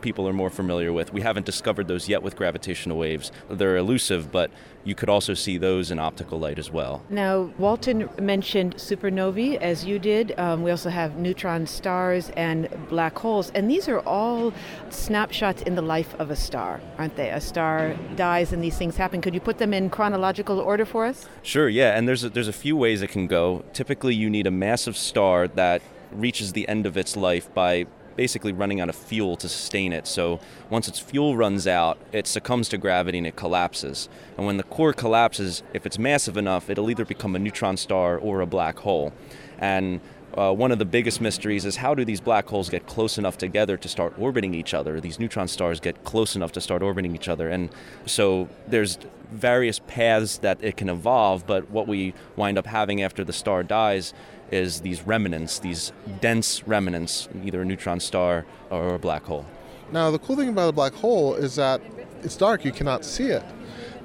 [0.01, 1.13] people are more familiar with.
[1.13, 3.31] We haven't discovered those yet with gravitational waves.
[3.49, 4.51] They're elusive, but
[4.83, 7.03] you could also see those in optical light as well.
[7.09, 10.37] Now, Wahltyn mentioned supernovae, as you did.
[10.39, 14.53] Um, we also have neutron stars and black holes, and these are all
[14.89, 17.29] snapshots in the life of a star, aren't they?
[17.29, 19.21] A star dies and these things happen.
[19.21, 21.27] Could you put them in chronological order for us?
[21.43, 23.65] Sure, yeah, and there's a, there's a few ways it can go.
[23.73, 27.85] Typically, you need a massive star that reaches the end of its life by
[28.17, 30.07] basically running out of fuel to sustain it.
[30.07, 34.09] So once its fuel runs out, it succumbs to gravity and it collapses.
[34.35, 38.17] And when the core collapses, if it's massive enough, it'll either become a neutron star
[38.17, 39.13] or a black hole.
[39.59, 40.01] And
[40.37, 43.37] uh, one of the biggest mysteries is how do these black holes get close enough
[43.37, 44.99] together to start orbiting each other?
[45.01, 47.49] These neutron stars get close enough to start orbiting each other.
[47.49, 47.69] And
[48.05, 48.99] so there's
[49.31, 53.63] various paths that it can evolve, but what we wind up having after the star
[53.63, 54.13] dies
[54.51, 59.45] is these remnants, these dense remnants, either a neutron star or a black hole.
[59.91, 61.81] Now, the cool thing about a black hole is that
[62.23, 63.43] it's dark, you cannot see it.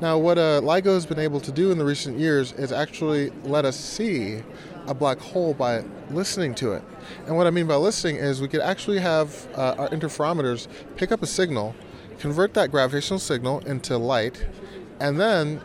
[0.00, 3.30] Now, what uh, LIGO has been able to do in the recent years is actually
[3.44, 4.42] let us see
[4.86, 6.82] a black hole by listening to it.
[7.26, 11.12] And what I mean by listening is we could actually have uh, our interferometers pick
[11.12, 11.74] up a signal,
[12.18, 14.44] convert that gravitational signal into light,
[15.00, 15.60] and then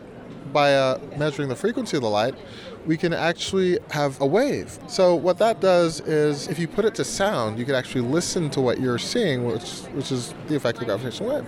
[0.52, 2.34] by uh, measuring the frequency of the light,
[2.86, 4.78] we can actually have a wave.
[4.88, 8.50] So what that does is if you put it to sound, you can actually listen
[8.50, 11.46] to what you're seeing, which which is the effect of gravitational wave.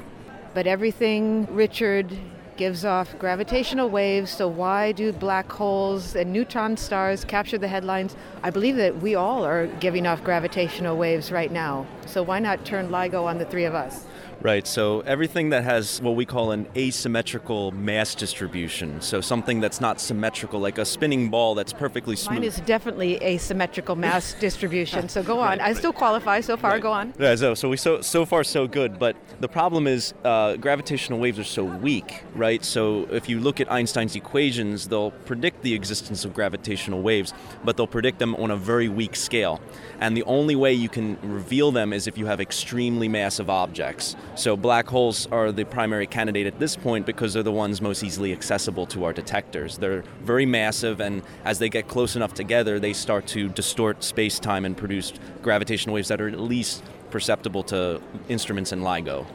[0.52, 2.18] But everything Richard
[2.56, 8.14] gives off gravitational waves, so why do black holes and neutron stars capture the headlines?
[8.42, 11.86] I believe that we all are giving off gravitational waves right now.
[12.04, 14.04] So why not turn LIGO on the three of us?
[14.42, 19.82] Right, so everything that has what we call an asymmetrical mass distribution, so something that's
[19.82, 22.38] not symmetrical, like a spinning ball that's perfectly smooth.
[22.38, 25.58] Mine is definitely asymmetrical mass distribution, so go on.
[25.58, 26.82] Right, I still qualify so far, right.
[26.82, 27.12] go on.
[27.18, 31.18] Yeah, so, so, we so, so far so good, but the problem is uh, gravitational
[31.18, 32.64] waves are so weak, right?
[32.64, 37.76] So if you look at Einstein's equations, they'll predict the existence of gravitational waves, but
[37.76, 39.60] they'll predict them on a very weak scale.
[40.00, 44.16] And the only way you can reveal them is if you have extremely massive objects.
[44.36, 48.02] So black holes are the primary candidate at this point because they're the ones most
[48.02, 49.76] easily accessible to our detectors.
[49.76, 54.38] They're very massive, and as they get close enough together, they start to distort space
[54.38, 55.12] time and produce
[55.42, 59.26] gravitational waves that are at least perceptible to instruments in LIGO.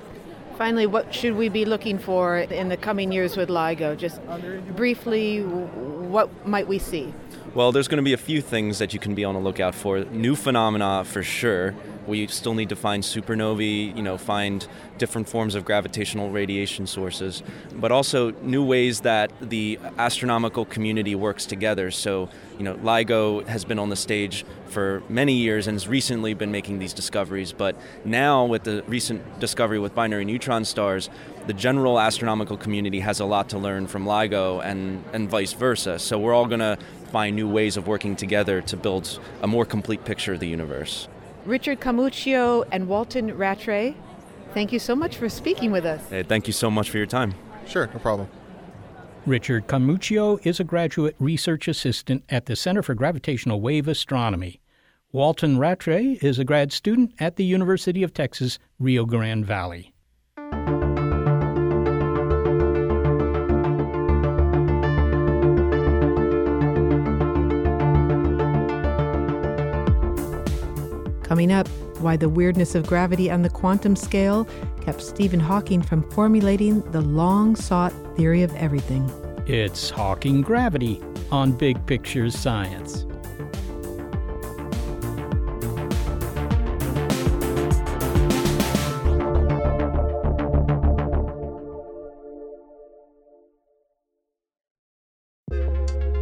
[0.57, 3.97] Finally, what should we be looking for in the coming years with LIGO?
[3.97, 4.21] Just
[4.75, 7.13] briefly, what might we see?
[7.55, 9.75] Well, there's going to be a few things that you can be on the lookout
[9.75, 9.99] for.
[9.99, 11.73] New phenomena for sure.
[12.05, 14.67] We still need to find supernovae, you know, find
[14.97, 17.43] different forms of gravitational radiation sources,
[17.73, 21.91] but also new ways that the astronomical community works together.
[21.91, 26.33] So, you know, LIGO has been on the stage for many years and has recently
[26.33, 31.09] been making these discoveries, but now with the recent discovery with binary neutron stars,
[31.47, 35.99] the general astronomical community has a lot to learn from LIGO and, and vice versa.
[35.99, 36.77] So we're all going to
[37.11, 41.07] find new ways of working together to build a more complete picture of the universe.
[41.45, 43.95] Richard Camuccio and Wahltyn Rattray,
[44.55, 46.01] thank you so much for speaking with us.
[46.09, 47.35] Hey, thank you so much for your time.
[47.67, 48.27] Sure, no problem.
[49.25, 54.61] Richard Camuccio is a graduate research assistant at the Center for Gravitational Wave Astronomy.
[55.13, 59.91] Wahltyn Rattray is a grad student at the University of Texas, Rio Grande Valley.
[71.23, 71.67] Coming up,
[72.05, 74.47] why the weirdness of gravity on the quantum scale
[74.79, 79.11] kept Stephen Hawking from formulating the long sought theory of everything.
[79.47, 81.01] It's Hawking Gravity
[81.31, 83.05] on Big Picture Science.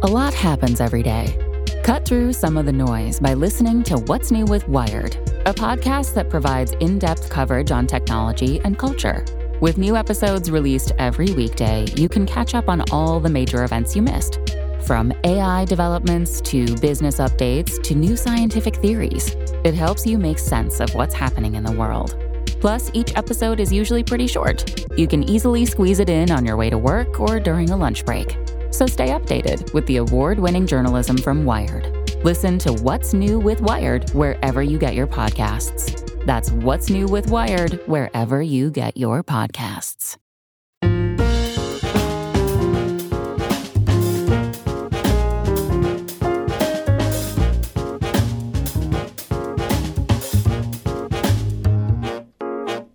[0.02, 1.38] A lot happens every day.
[1.82, 6.14] Cut through some of the noise by listening to What's New with Wired, a podcast
[6.14, 9.24] that provides in depth coverage on technology and culture.
[9.60, 13.94] With new episodes released every weekday, you can catch up on all the major events
[13.94, 14.38] you missed.
[14.86, 19.34] From AI developments to business updates to new scientific theories,
[19.64, 22.16] it helps you make sense of what's happening in the world.
[22.60, 24.86] Plus, each episode is usually pretty short.
[24.96, 28.06] You can easily squeeze it in on your way to work or during a lunch
[28.06, 28.34] break.
[28.70, 31.93] So stay updated with the award winning journalism from Wired.
[32.24, 36.24] Listen to What's New with Wired wherever you get your podcasts.
[36.24, 40.16] That's What's New with Wired wherever you get your podcasts.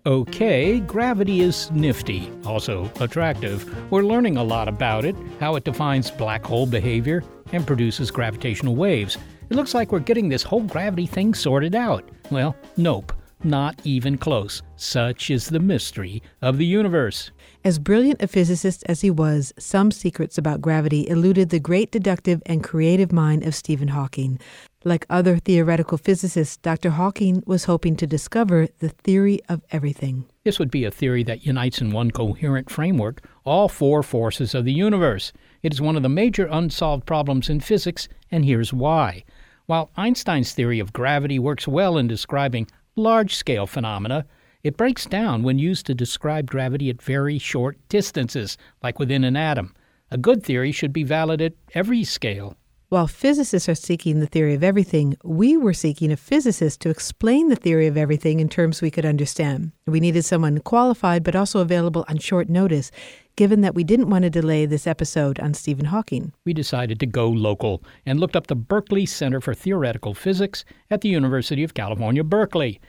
[0.06, 3.90] Okay, gravity is nifty, also attractive.
[3.90, 7.22] We're learning a lot about it, how it defines black hole behavior,
[7.52, 9.18] and produces gravitational waves.
[9.50, 12.08] It looks like we're getting this whole gravity thing sorted out.
[12.30, 13.12] Well, nope,
[13.44, 14.62] not even close.
[14.76, 17.30] Such is the mystery of the universe.
[17.62, 22.42] As brilliant a physicist as he was, some secrets about gravity eluded the great deductive
[22.46, 24.40] and creative mind of Stephen Hawking.
[24.82, 26.88] Like other theoretical physicists, Dr.
[26.90, 30.24] Hawking was hoping to discover the theory of everything.
[30.42, 34.64] This would be a theory that unites in one coherent framework all four forces of
[34.64, 35.34] the universe.
[35.62, 39.24] It is one of the major unsolved problems in physics, and here's why.
[39.66, 42.66] While Einstein's theory of gravity works well in describing
[42.96, 44.24] large scale phenomena,
[44.62, 49.36] it breaks down when used to describe gravity at very short distances, like within an
[49.36, 49.74] atom.
[50.10, 52.56] A good theory should be valid at every scale.
[52.90, 57.46] While physicists are seeking the theory of everything, we were seeking a physicist to explain
[57.46, 59.70] the theory of everything in terms we could understand.
[59.86, 62.90] We needed someone qualified but also available on short notice,
[63.36, 66.32] given that we didn't want to delay this episode on Stephen Hawking.
[66.44, 71.00] We decided to go local and looked up the Berkeley Center for Theoretical Physics at
[71.00, 72.80] the University of California, Berkeley.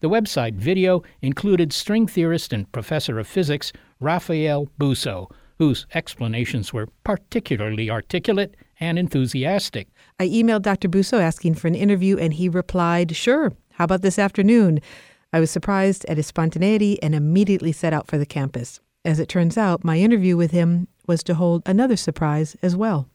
[0.00, 6.88] The website video included string theorist and professor of physics Raphael Bousso, whose explanations were
[7.04, 9.88] particularly articulate and enthusiastic.
[10.18, 10.88] I emailed Dr.
[10.88, 14.80] Bousso asking for an interview, and he replied, Sure, how about this afternoon?
[15.32, 18.80] I was surprised at his spontaneity and immediately set out for the campus.
[19.04, 23.08] As it turns out, my interview with him was to hold another surprise as well.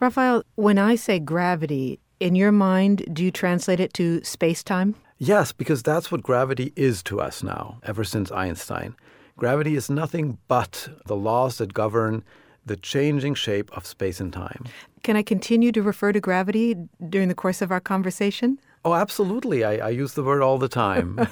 [0.00, 4.94] Raphael, when I say gravity, in your mind, do you translate it to space time?
[5.18, 8.94] Yes, because that's what gravity is to us now, ever since Einstein.
[9.36, 12.24] Gravity is nothing but the laws that govern
[12.68, 14.64] the changing shape of space and time.
[15.02, 16.76] Can I continue to refer to gravity
[17.08, 18.58] during the course of our conversation?
[18.84, 19.64] Oh, absolutely.
[19.64, 21.18] I, I use the word all the time.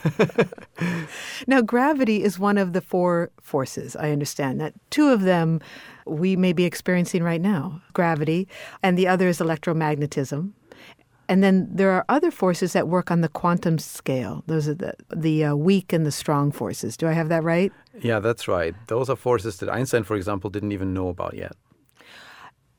[1.46, 3.96] now, gravity is one of the four forces.
[3.96, 5.60] I understand that two of them
[6.06, 8.48] we may be experiencing right now gravity,
[8.82, 10.52] and the other is electromagnetism.
[11.28, 14.44] And then there are other forces that work on the quantum scale.
[14.46, 16.96] Those are the the uh, weak and the strong forces.
[16.96, 17.72] Do I have that right?
[18.00, 18.74] Yeah, that's right.
[18.86, 21.56] Those are forces that Einstein, for example, didn't even know about yet.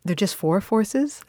[0.05, 1.23] They're just four forces?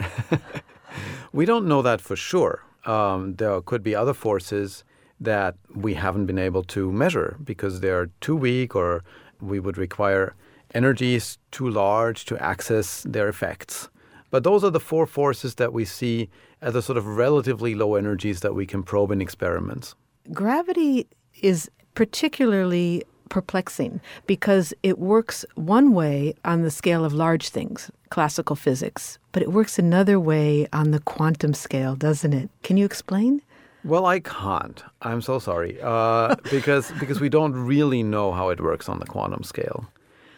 [1.32, 2.62] we don't know that for sure.
[2.84, 4.84] Um, there could be other forces
[5.20, 9.02] that we haven't been able to measure because they're too weak or
[9.40, 10.34] we would require
[10.74, 13.88] energies too large to access their effects.
[14.30, 16.28] But those are the four forces that we see
[16.60, 19.94] as the sort of relatively low energies that we can probe in experiments.
[20.32, 21.06] Gravity
[21.40, 28.56] is particularly perplexing because it works one way on the scale of large things, classical
[28.56, 32.50] physics, but it works another way on the quantum scale, doesn't it?
[32.62, 33.42] Can you explain?
[33.84, 34.82] Well, I can't.
[35.02, 39.06] I'm so sorry uh, because because we don't really know how it works on the
[39.06, 39.88] quantum scale.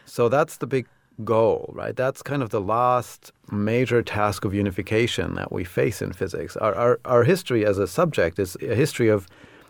[0.04, 0.86] So that's the big
[1.24, 1.96] goal, right?
[1.96, 6.56] That's kind of the last major task of unification that we face in physics.
[6.56, 9.26] Our, our, our history as a subject is a history of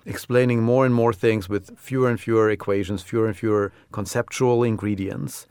[0.06, 5.46] explaining more and more things with fewer and fewer equations, fewer and fewer conceptual ingredients.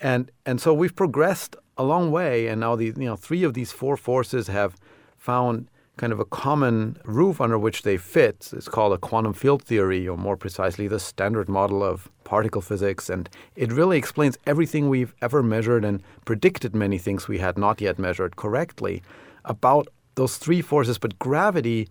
[0.00, 3.54] And, and so we've progressed a long way, and now the, you know, three of
[3.54, 4.76] these four forces have
[5.16, 8.50] found kind of a common roof under which they fit.
[8.52, 13.10] It's called a quantum field theory, or more precisely, the standard model of particle physics.
[13.10, 17.80] And it really explains everything we've ever measured and predicted many things we had not
[17.80, 19.02] yet measured correctly
[19.44, 20.98] about those three forces.
[20.98, 21.88] But gravity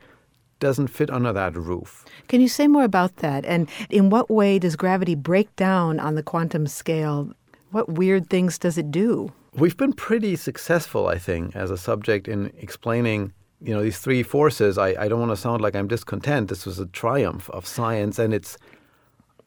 [0.59, 2.05] doesn't fit under that roof.
[2.27, 3.45] Can you say more about that?
[3.45, 7.31] And in what way does gravity break down on the quantum scale?
[7.71, 9.31] What weird things does it do?
[9.53, 14.23] We've been pretty successful, I think, as a subject in explaining you know these three
[14.23, 16.49] forces I, I don't want to sound like i'm discontent.
[16.49, 18.57] This was a triumph of science and it's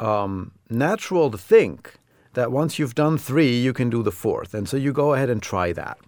[0.00, 1.94] um, natural to think
[2.34, 4.54] that once you've done three you can do the fourth.
[4.54, 5.98] And so you go ahead and try that.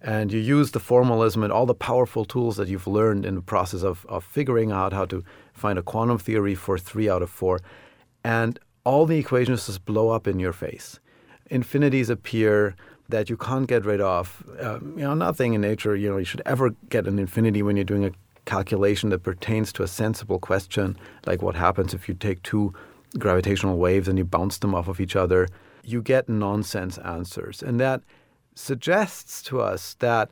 [0.00, 3.40] And you use the formalism and all the powerful tools that you've learned in the
[3.40, 7.30] process of, of figuring out how to find a quantum theory for three out of
[7.30, 7.60] four.
[8.22, 11.00] And all the equations just blow up in your face.
[11.50, 12.76] Infinities appear
[13.08, 14.42] that you can't get rid of.
[14.60, 17.76] Uh, you know, nothing in nature, you know, you should ever get an infinity when
[17.76, 18.12] you're doing a
[18.44, 20.96] calculation that pertains to a sensible question,
[21.26, 22.74] like what happens if you take two
[23.18, 25.48] gravitational waves and you bounce them off of each other.
[25.82, 27.62] You get nonsense answers.
[27.62, 28.02] And that
[28.54, 30.30] suggests to us that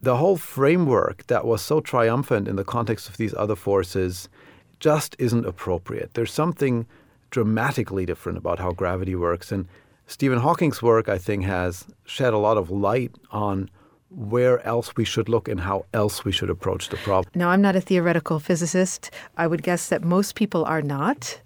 [0.00, 4.28] the whole framework that was so triumphant in the context of these other forces
[4.80, 6.12] just isn't appropriate.
[6.14, 6.86] There's something
[7.30, 9.50] dramatically different about how gravity works.
[9.50, 9.66] And
[10.06, 13.70] Stephen Hawking's work, I think, has shed a lot of light on
[14.10, 17.30] where else we should look and how else we should approach the problem.
[17.34, 19.10] Now, I'm not a theoretical physicist.
[19.36, 21.40] I would guess that most people are not.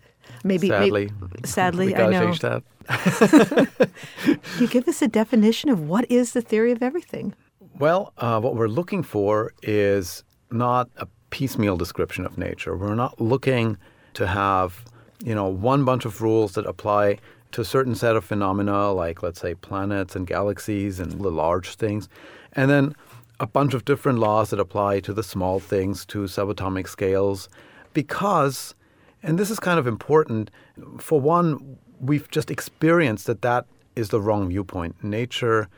[0.44, 2.26] Maybe sadly, maybe, sadly, I know.
[2.26, 2.62] Change that.
[4.60, 7.34] you give us a definition of what is the theory of everything.
[7.78, 12.76] Well, uh, what we're looking for is not a piecemeal description of nature.
[12.76, 13.78] We're not looking
[14.14, 14.84] to have,
[15.24, 17.18] you know, one bunch of rules that apply
[17.52, 21.74] to a certain set of phenomena, like let's say planets and galaxies and the large
[21.74, 22.08] things,
[22.52, 22.94] and then
[23.40, 27.48] a bunch of different laws that apply to the small things, to subatomic scales,
[27.94, 28.74] because,
[29.22, 30.50] and this is kind of important,
[30.98, 35.02] for one, we've just experienced that that is the wrong viewpoint.
[35.02, 35.68] Nature,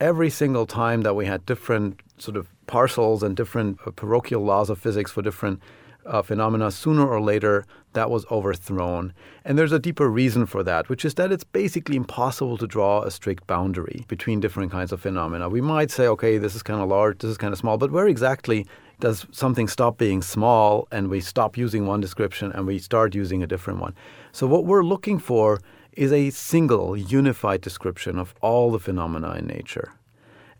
[0.00, 4.70] every single time that we had different sort of parcels and different uh, parochial laws
[4.70, 5.60] of physics for different
[6.06, 9.12] uh, phenomena, sooner or later that was overthrown.
[9.44, 13.02] And there's a deeper reason for that, which is that it's basically impossible to draw
[13.02, 15.48] a strict boundary between different kinds of phenomena.
[15.48, 17.90] We might say, okay, this is kind of large, this is kind of small, but
[17.90, 18.66] where exactly
[19.00, 23.42] does something stop being small and we stop using one description and we start using
[23.42, 23.94] a different one?
[24.32, 25.60] So, what we're looking for
[25.92, 29.92] is a single, unified description of all the phenomena in nature.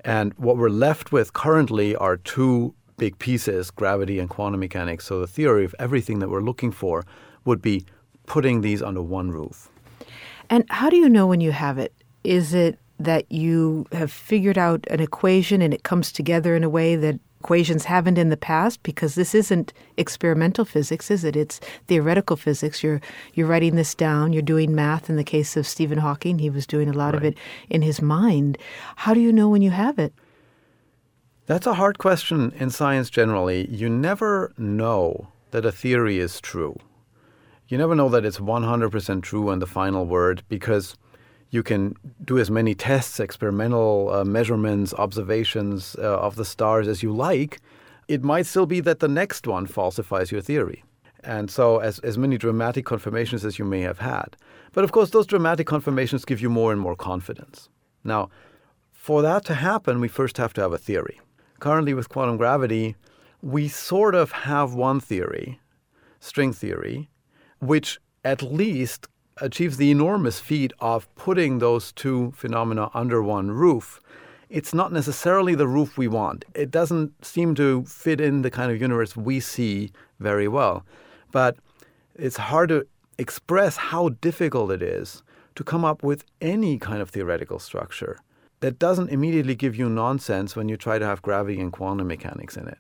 [0.05, 5.07] And what we're left with currently are two big pieces, gravity and quantum mechanics.
[5.07, 7.05] So the theory of everything that we're looking for
[7.45, 7.85] would be
[8.27, 9.69] putting these under one roof.
[10.49, 11.93] And how do you know when you have it?
[12.23, 16.69] Is it that you have figured out an equation and it comes together in a
[16.69, 21.59] way that equations haven't in the past because this isn't experimental physics is it it's
[21.89, 23.01] theoretical physics you're
[23.35, 26.69] you're writing this down you're doing math in the case of Stephen Hawking he was
[26.69, 27.17] doing a lot right.
[27.17, 27.37] of it
[27.69, 28.59] in his mind
[28.95, 30.13] how do you know when you have it
[31.47, 33.69] that's a hard question in science generally.
[33.69, 36.79] You never know that a theory is true.
[37.67, 40.97] You never know that it's 100% true and the final word because
[41.51, 47.03] you can do as many tests, experimental uh, measurements, observations uh, of the stars as
[47.03, 47.61] you like.
[48.07, 50.85] It might still be that the next one falsifies your theory.
[51.25, 54.37] And so, as, as many dramatic confirmations as you may have had.
[54.73, 57.69] But of course, those dramatic confirmations give you more and more confidence.
[58.05, 58.31] Now,
[58.93, 61.21] for that to happen, we first have to have a theory
[61.63, 62.97] currently with quantum gravity,
[63.41, 65.61] we sort of have one theory,
[66.19, 67.09] string theory,
[67.61, 69.07] which at least
[69.37, 74.01] achieves the enormous feat of putting those two phenomena under one roof.
[74.51, 76.45] It's not necessarily the roof we want.
[76.53, 80.85] It doesn't seem to fit in the kind of universe we see very well.
[81.31, 81.59] But
[82.17, 82.89] it's hard to
[83.19, 85.23] express how difficult it is
[85.55, 88.19] to come up with any kind of theoretical structure
[88.63, 92.57] that doesn't immediately give you nonsense when you try to have gravity and quantum mechanics
[92.57, 92.79] in it.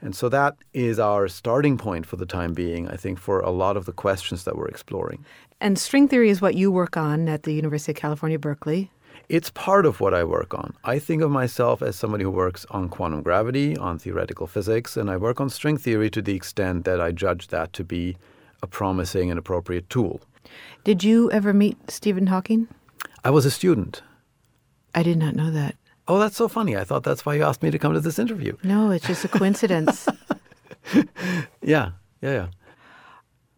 [0.00, 3.50] And so that is our starting point for the time being, I think, for a
[3.50, 5.24] lot of the questions that we're exploring.
[5.60, 8.90] And string theory is what you work on at the University of California, Berkeley.
[9.28, 10.74] It's part of what I work on.
[10.84, 15.10] I think of myself as somebody who works on quantum gravity, on theoretical physics, and
[15.10, 18.16] I work on string theory to the extent that I judge that to be
[18.62, 20.20] a promising and appropriate tool.
[20.84, 22.68] Did you ever meet Stephen Hawking?
[23.24, 24.02] I was a student.
[24.96, 25.76] I did not know that.
[26.08, 26.76] Oh, that's so funny.
[26.76, 28.56] I thought that's why you asked me to come to this interview.
[28.62, 30.08] No, it's just a coincidence.
[31.62, 31.90] yeah,
[32.22, 32.46] yeah, yeah.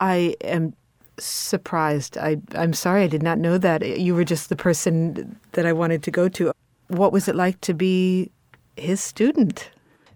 [0.01, 0.74] I am
[1.18, 2.18] surprised.
[2.18, 4.01] I, I'm sorry, I did not know that.
[4.01, 6.53] You were just the person that I wanted to go to.
[6.89, 8.30] What was it like to be
[8.76, 9.70] his student?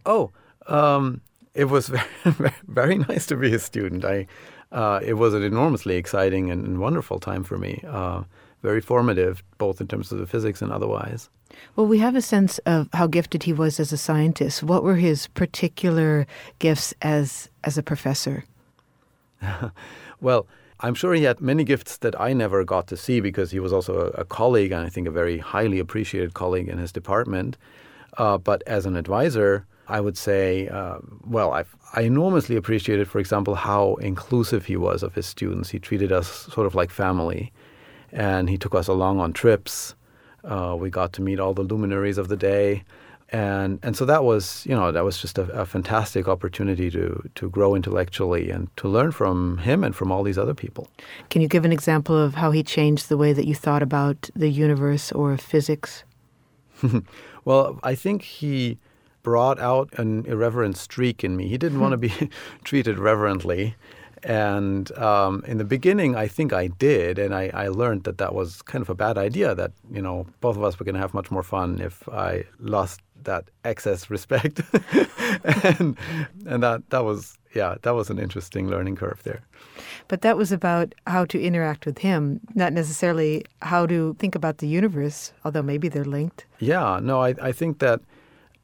[0.05, 0.31] Oh,
[0.67, 1.21] um,
[1.55, 1.89] it was
[2.25, 4.05] very, very nice to be his student.
[4.05, 4.27] I,
[4.73, 7.85] uh, it was an enormously exciting and, and wonderful time for me.
[7.87, 8.23] Uh,
[8.63, 11.29] very formative, both in terms of the physics and otherwise.
[11.77, 14.63] Well, we have a sense of how gifted he was as a scientist.
[14.63, 16.27] What were his particular
[16.59, 18.45] gifts as as a professor?
[20.21, 20.47] well,
[20.81, 23.73] I'm sure he had many gifts that I never got to see because he was
[23.73, 27.57] also a, a colleague and I think a very highly appreciated colleague in his department.
[28.19, 33.19] Uh, but as an advisor, I would say, uh, well, I've, I enormously appreciated, for
[33.19, 35.71] example, how inclusive he was of his students.
[35.71, 37.53] He treated us sort of like family,
[38.13, 39.95] and he took us along on trips.
[40.45, 42.83] Uh, we got to meet all the luminaries of the day,
[43.31, 47.29] and and so that was you know that was just a, a, fantastic opportunity to
[47.35, 50.89] to grow intellectually and to learn from him and from all these other people.
[51.31, 54.29] Can you give an example of how he changed the way that you thought about
[54.35, 56.05] the universe or physics?
[57.45, 58.79] well, I think he
[59.23, 61.49] brought out an irreverent streak in me.
[61.49, 62.13] He didn't want to be
[62.65, 63.77] treated reverently.
[64.25, 68.35] And um, in the beginning, I think I did, and I, I, learned that that
[68.35, 69.53] was kind of a bad idea.
[69.55, 72.45] That you know, both of us were going to have much more fun if I
[72.61, 74.61] lost that excess respect,
[75.45, 75.97] and
[76.47, 79.43] and that that was yeah, that was an interesting learning curve there.
[80.09, 84.59] But that was about how to interact with him, not necessarily how to think about
[84.59, 86.47] the universe, although maybe they're linked.
[86.59, 88.01] Yeah, no, I, I think that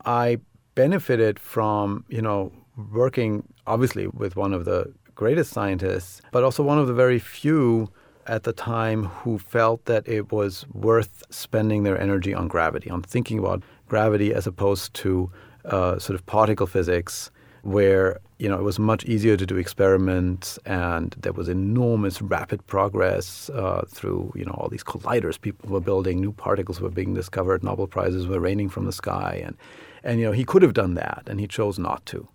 [0.04, 0.38] I
[0.74, 2.52] benefited from, you know,
[2.92, 7.90] working obviously with one of the greatest scientists, but also one of the very few
[8.28, 13.02] at the time who felt that it was worth spending their energy on gravity, on
[13.02, 15.28] thinking about gravity as opposed to
[15.64, 20.56] uh, sort of particle physics, where you know it was much easier to do experiments,
[20.64, 25.80] and there was enormous rapid progress uh, through you know all these colliders people were
[25.90, 29.56] building, new particles were being discovered, Nobel prizes were raining from the sky, and
[30.04, 32.28] and you know he could have done that, and he chose not to.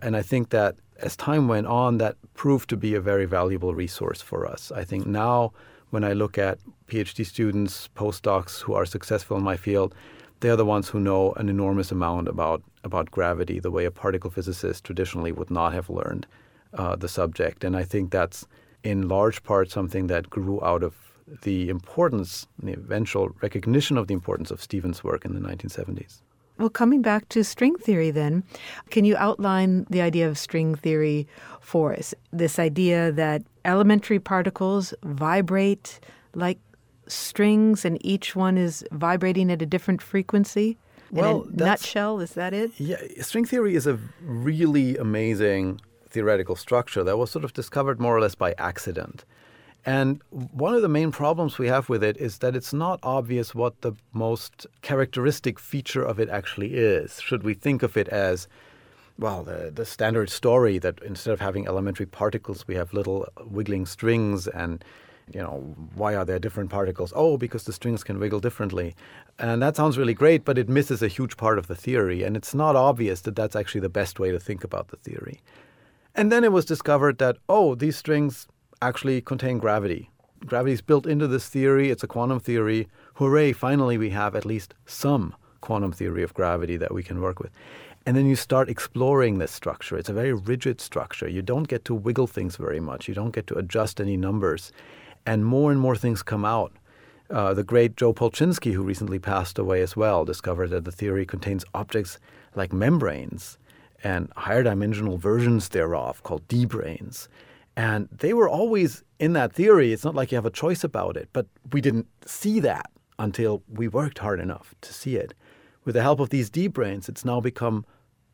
[0.00, 3.74] And I think that as time went on, that proved to be a very valuable
[3.74, 4.72] resource for us.
[4.72, 5.52] I think now,
[5.90, 9.94] when I look at PhD students, postdocs who are successful in my field,
[10.40, 14.30] they're the ones who know an enormous amount about, about gravity, the way a particle
[14.30, 16.26] physicist traditionally would not have learned
[16.74, 17.64] uh, the subject.
[17.64, 18.46] And I think that's
[18.82, 20.94] in large part something that grew out of
[21.42, 26.20] the importance, the eventual recognition of the importance of Stephen's work in the 1970s.
[26.58, 28.44] Well, coming back to string theory, then,
[28.90, 31.26] can you outline the idea of string theory
[31.60, 32.14] for us?
[32.32, 35.98] This idea that elementary particles vibrate
[36.34, 36.58] like
[37.08, 40.78] strings and each one is vibrating at a different frequency?
[41.10, 42.72] Well, In a nutshell, is that it?
[42.78, 48.16] Yeah, string theory is a really amazing theoretical structure that was sort of discovered more
[48.16, 49.24] or less by accident.
[49.86, 53.54] And one of the main problems we have with it is that it's not obvious
[53.54, 57.20] what the most characteristic feature of it actually is.
[57.20, 58.48] Should we think of it as,
[59.18, 63.84] well, the, the standard story that instead of having elementary particles, we have little wiggling
[63.84, 64.82] strings and
[65.32, 67.12] you know, why are there different particles?
[67.16, 68.94] Oh, because the strings can wiggle differently.
[69.38, 72.22] And that sounds really great, but it misses a huge part of the theory.
[72.22, 75.40] And it's not obvious that that's actually the best way to think about the theory.
[76.14, 78.46] And then it was discovered that, oh, these strings
[78.88, 80.10] actually contain gravity.
[80.44, 81.90] Gravity is built into this theory.
[81.90, 82.88] It's a quantum theory.
[83.14, 87.40] Hooray, finally, we have at least some quantum theory of gravity that we can work
[87.40, 87.50] with.
[88.04, 89.96] And then you start exploring this structure.
[89.96, 91.26] It's a very rigid structure.
[91.26, 94.70] You don't get to wiggle things very much, you don't get to adjust any numbers.
[95.24, 96.72] And more and more things come out.
[97.30, 101.24] Uh, the great Joe Polchinski, who recently passed away as well, discovered that the theory
[101.24, 102.18] contains objects
[102.54, 103.56] like membranes
[104.04, 107.28] and higher dimensional versions thereof called D branes.
[107.76, 109.92] And they were always in that theory.
[109.92, 113.62] It's not like you have a choice about it, but we didn't see that until
[113.68, 115.34] we worked hard enough to see it.
[115.84, 117.84] With the help of these D branes, it's now become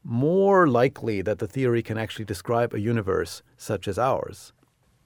[0.05, 4.53] more likely that the theory can actually describe a universe such as ours.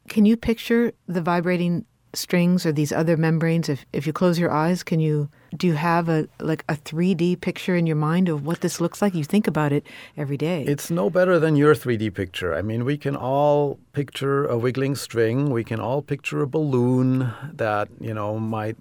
[0.08, 3.68] Can you picture the vibrating strings or these other membranes?
[3.68, 7.40] If if you close your eyes, can you do you have a like a 3D
[7.40, 9.14] picture in your mind of what this looks like?
[9.14, 9.86] You think about it
[10.16, 10.64] every day.
[10.66, 12.54] It's no better than your 3D picture.
[12.54, 15.50] I mean, we can all picture a wiggling string.
[15.50, 18.76] We can all picture a balloon that, you know, might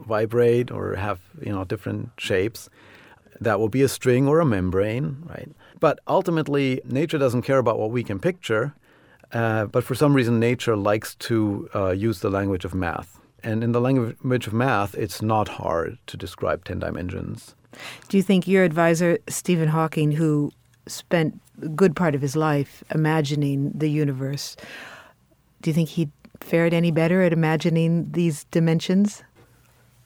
[0.00, 2.68] vibrate or have, you know, different shapes.
[3.40, 5.50] That will be a string or a membrane, right?
[5.78, 8.74] But ultimately, nature doesn't care about what we can picture.
[9.32, 13.20] Uh, but for some reason, nature likes to uh, use the language of math.
[13.42, 17.54] And in the language of math, it's not hard to describe 10 dimensions.
[18.08, 20.50] Do you think your advisor, Stephen Hawking, who
[20.86, 24.56] spent a good part of his life imagining the universe,
[25.62, 26.08] do you think he
[26.40, 29.22] fared any better at imagining these dimensions?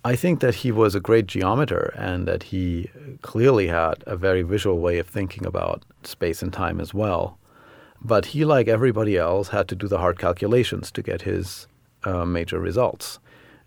[0.05, 2.91] I think that he was a great geometer and that he
[3.23, 7.39] clearly had a very visual way of thinking about space and time as well.
[8.01, 11.69] But he, like everybody else, had to do the hard calculations to get his
[12.03, 13.21] uh, major results.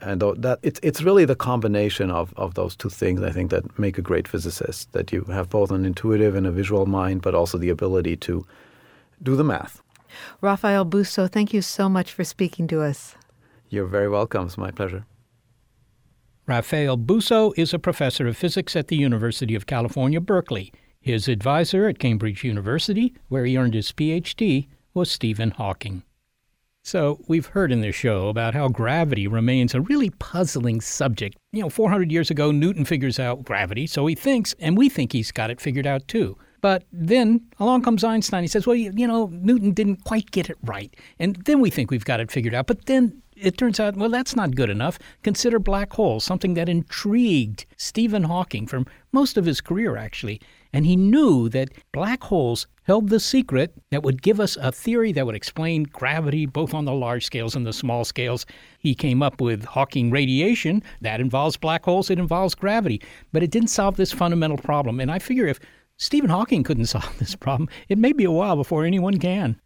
[0.06, 3.80] And that it's it's really the combination of, of those two things I think that
[3.80, 4.92] make a great physicist.
[4.92, 8.46] That you have both an intuitive and a visual mind, but also the ability to
[9.24, 9.82] do the math.
[10.42, 13.16] Raphael Bousso, thank you so much for speaking to us.
[13.70, 14.46] You're very welcome.
[14.46, 15.06] It's my pleasure.
[16.46, 20.72] Raphael Bousso is a professor of physics at the University of California, Berkeley.
[21.02, 26.04] His advisor at Cambridge University, where he earned his PhD, was Stephen Hawking.
[26.86, 31.36] So, we've heard in this show about how gravity remains a really puzzling subject.
[31.52, 35.12] You know, 400 years ago, Newton figures out gravity, so he thinks, and we think
[35.12, 36.38] he's got it figured out too.
[36.62, 38.44] But then along comes Einstein.
[38.44, 40.96] He says, well, you, you know, Newton didn't quite get it right.
[41.18, 42.68] And then we think we've got it figured out.
[42.68, 45.00] But then it turns out, well, that's not good enough.
[45.24, 50.40] Consider black holes, something that intrigued Stephen Hawking for most of his career, actually.
[50.76, 55.14] And he knew that black holes held the secret that would give us a theory
[55.14, 58.46] that would explain gravity both on the large scales and the small scales.
[58.78, 60.84] He came up with Hawking radiation.
[61.00, 63.02] That involves black holes, it involves gravity.
[63.32, 65.00] But it didn't solve this fundamental problem.
[65.00, 65.62] And I figure if
[65.98, 69.58] Stephen Hawking couldn't solve this problem, it may be a while before anyone can.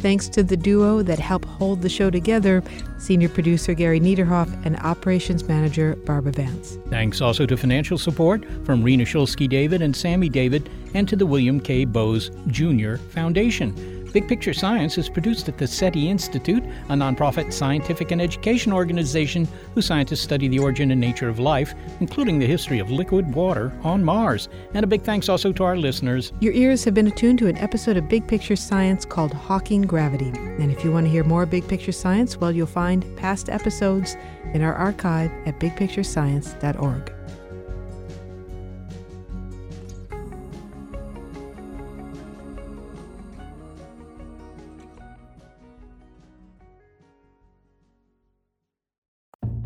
[0.00, 2.62] Thanks to the duo that help hold the show together
[2.96, 6.78] senior producer Gary Niederhoff and operations manager Barbara Vance.
[6.88, 11.26] Thanks also to financial support from Rena Shulsky David and Sammy David, and to the
[11.26, 11.84] William K.
[11.84, 12.96] Bowes Jr.
[12.96, 13.99] Foundation.
[14.12, 19.46] Big Picture Science is produced at the SETI Institute, a nonprofit scientific and education organization
[19.74, 23.72] whose scientists study the origin and nature of life, including the history of liquid water
[23.84, 24.48] on Mars.
[24.74, 26.32] And a big thanks also to our listeners.
[26.40, 30.32] Your ears have been attuned to an episode of Big Picture Science called Hawking Gravity.
[30.34, 34.16] And if you want to hear more Big Picture Science, well, you'll find past episodes
[34.54, 37.19] in our archive at bigpicturescience.org.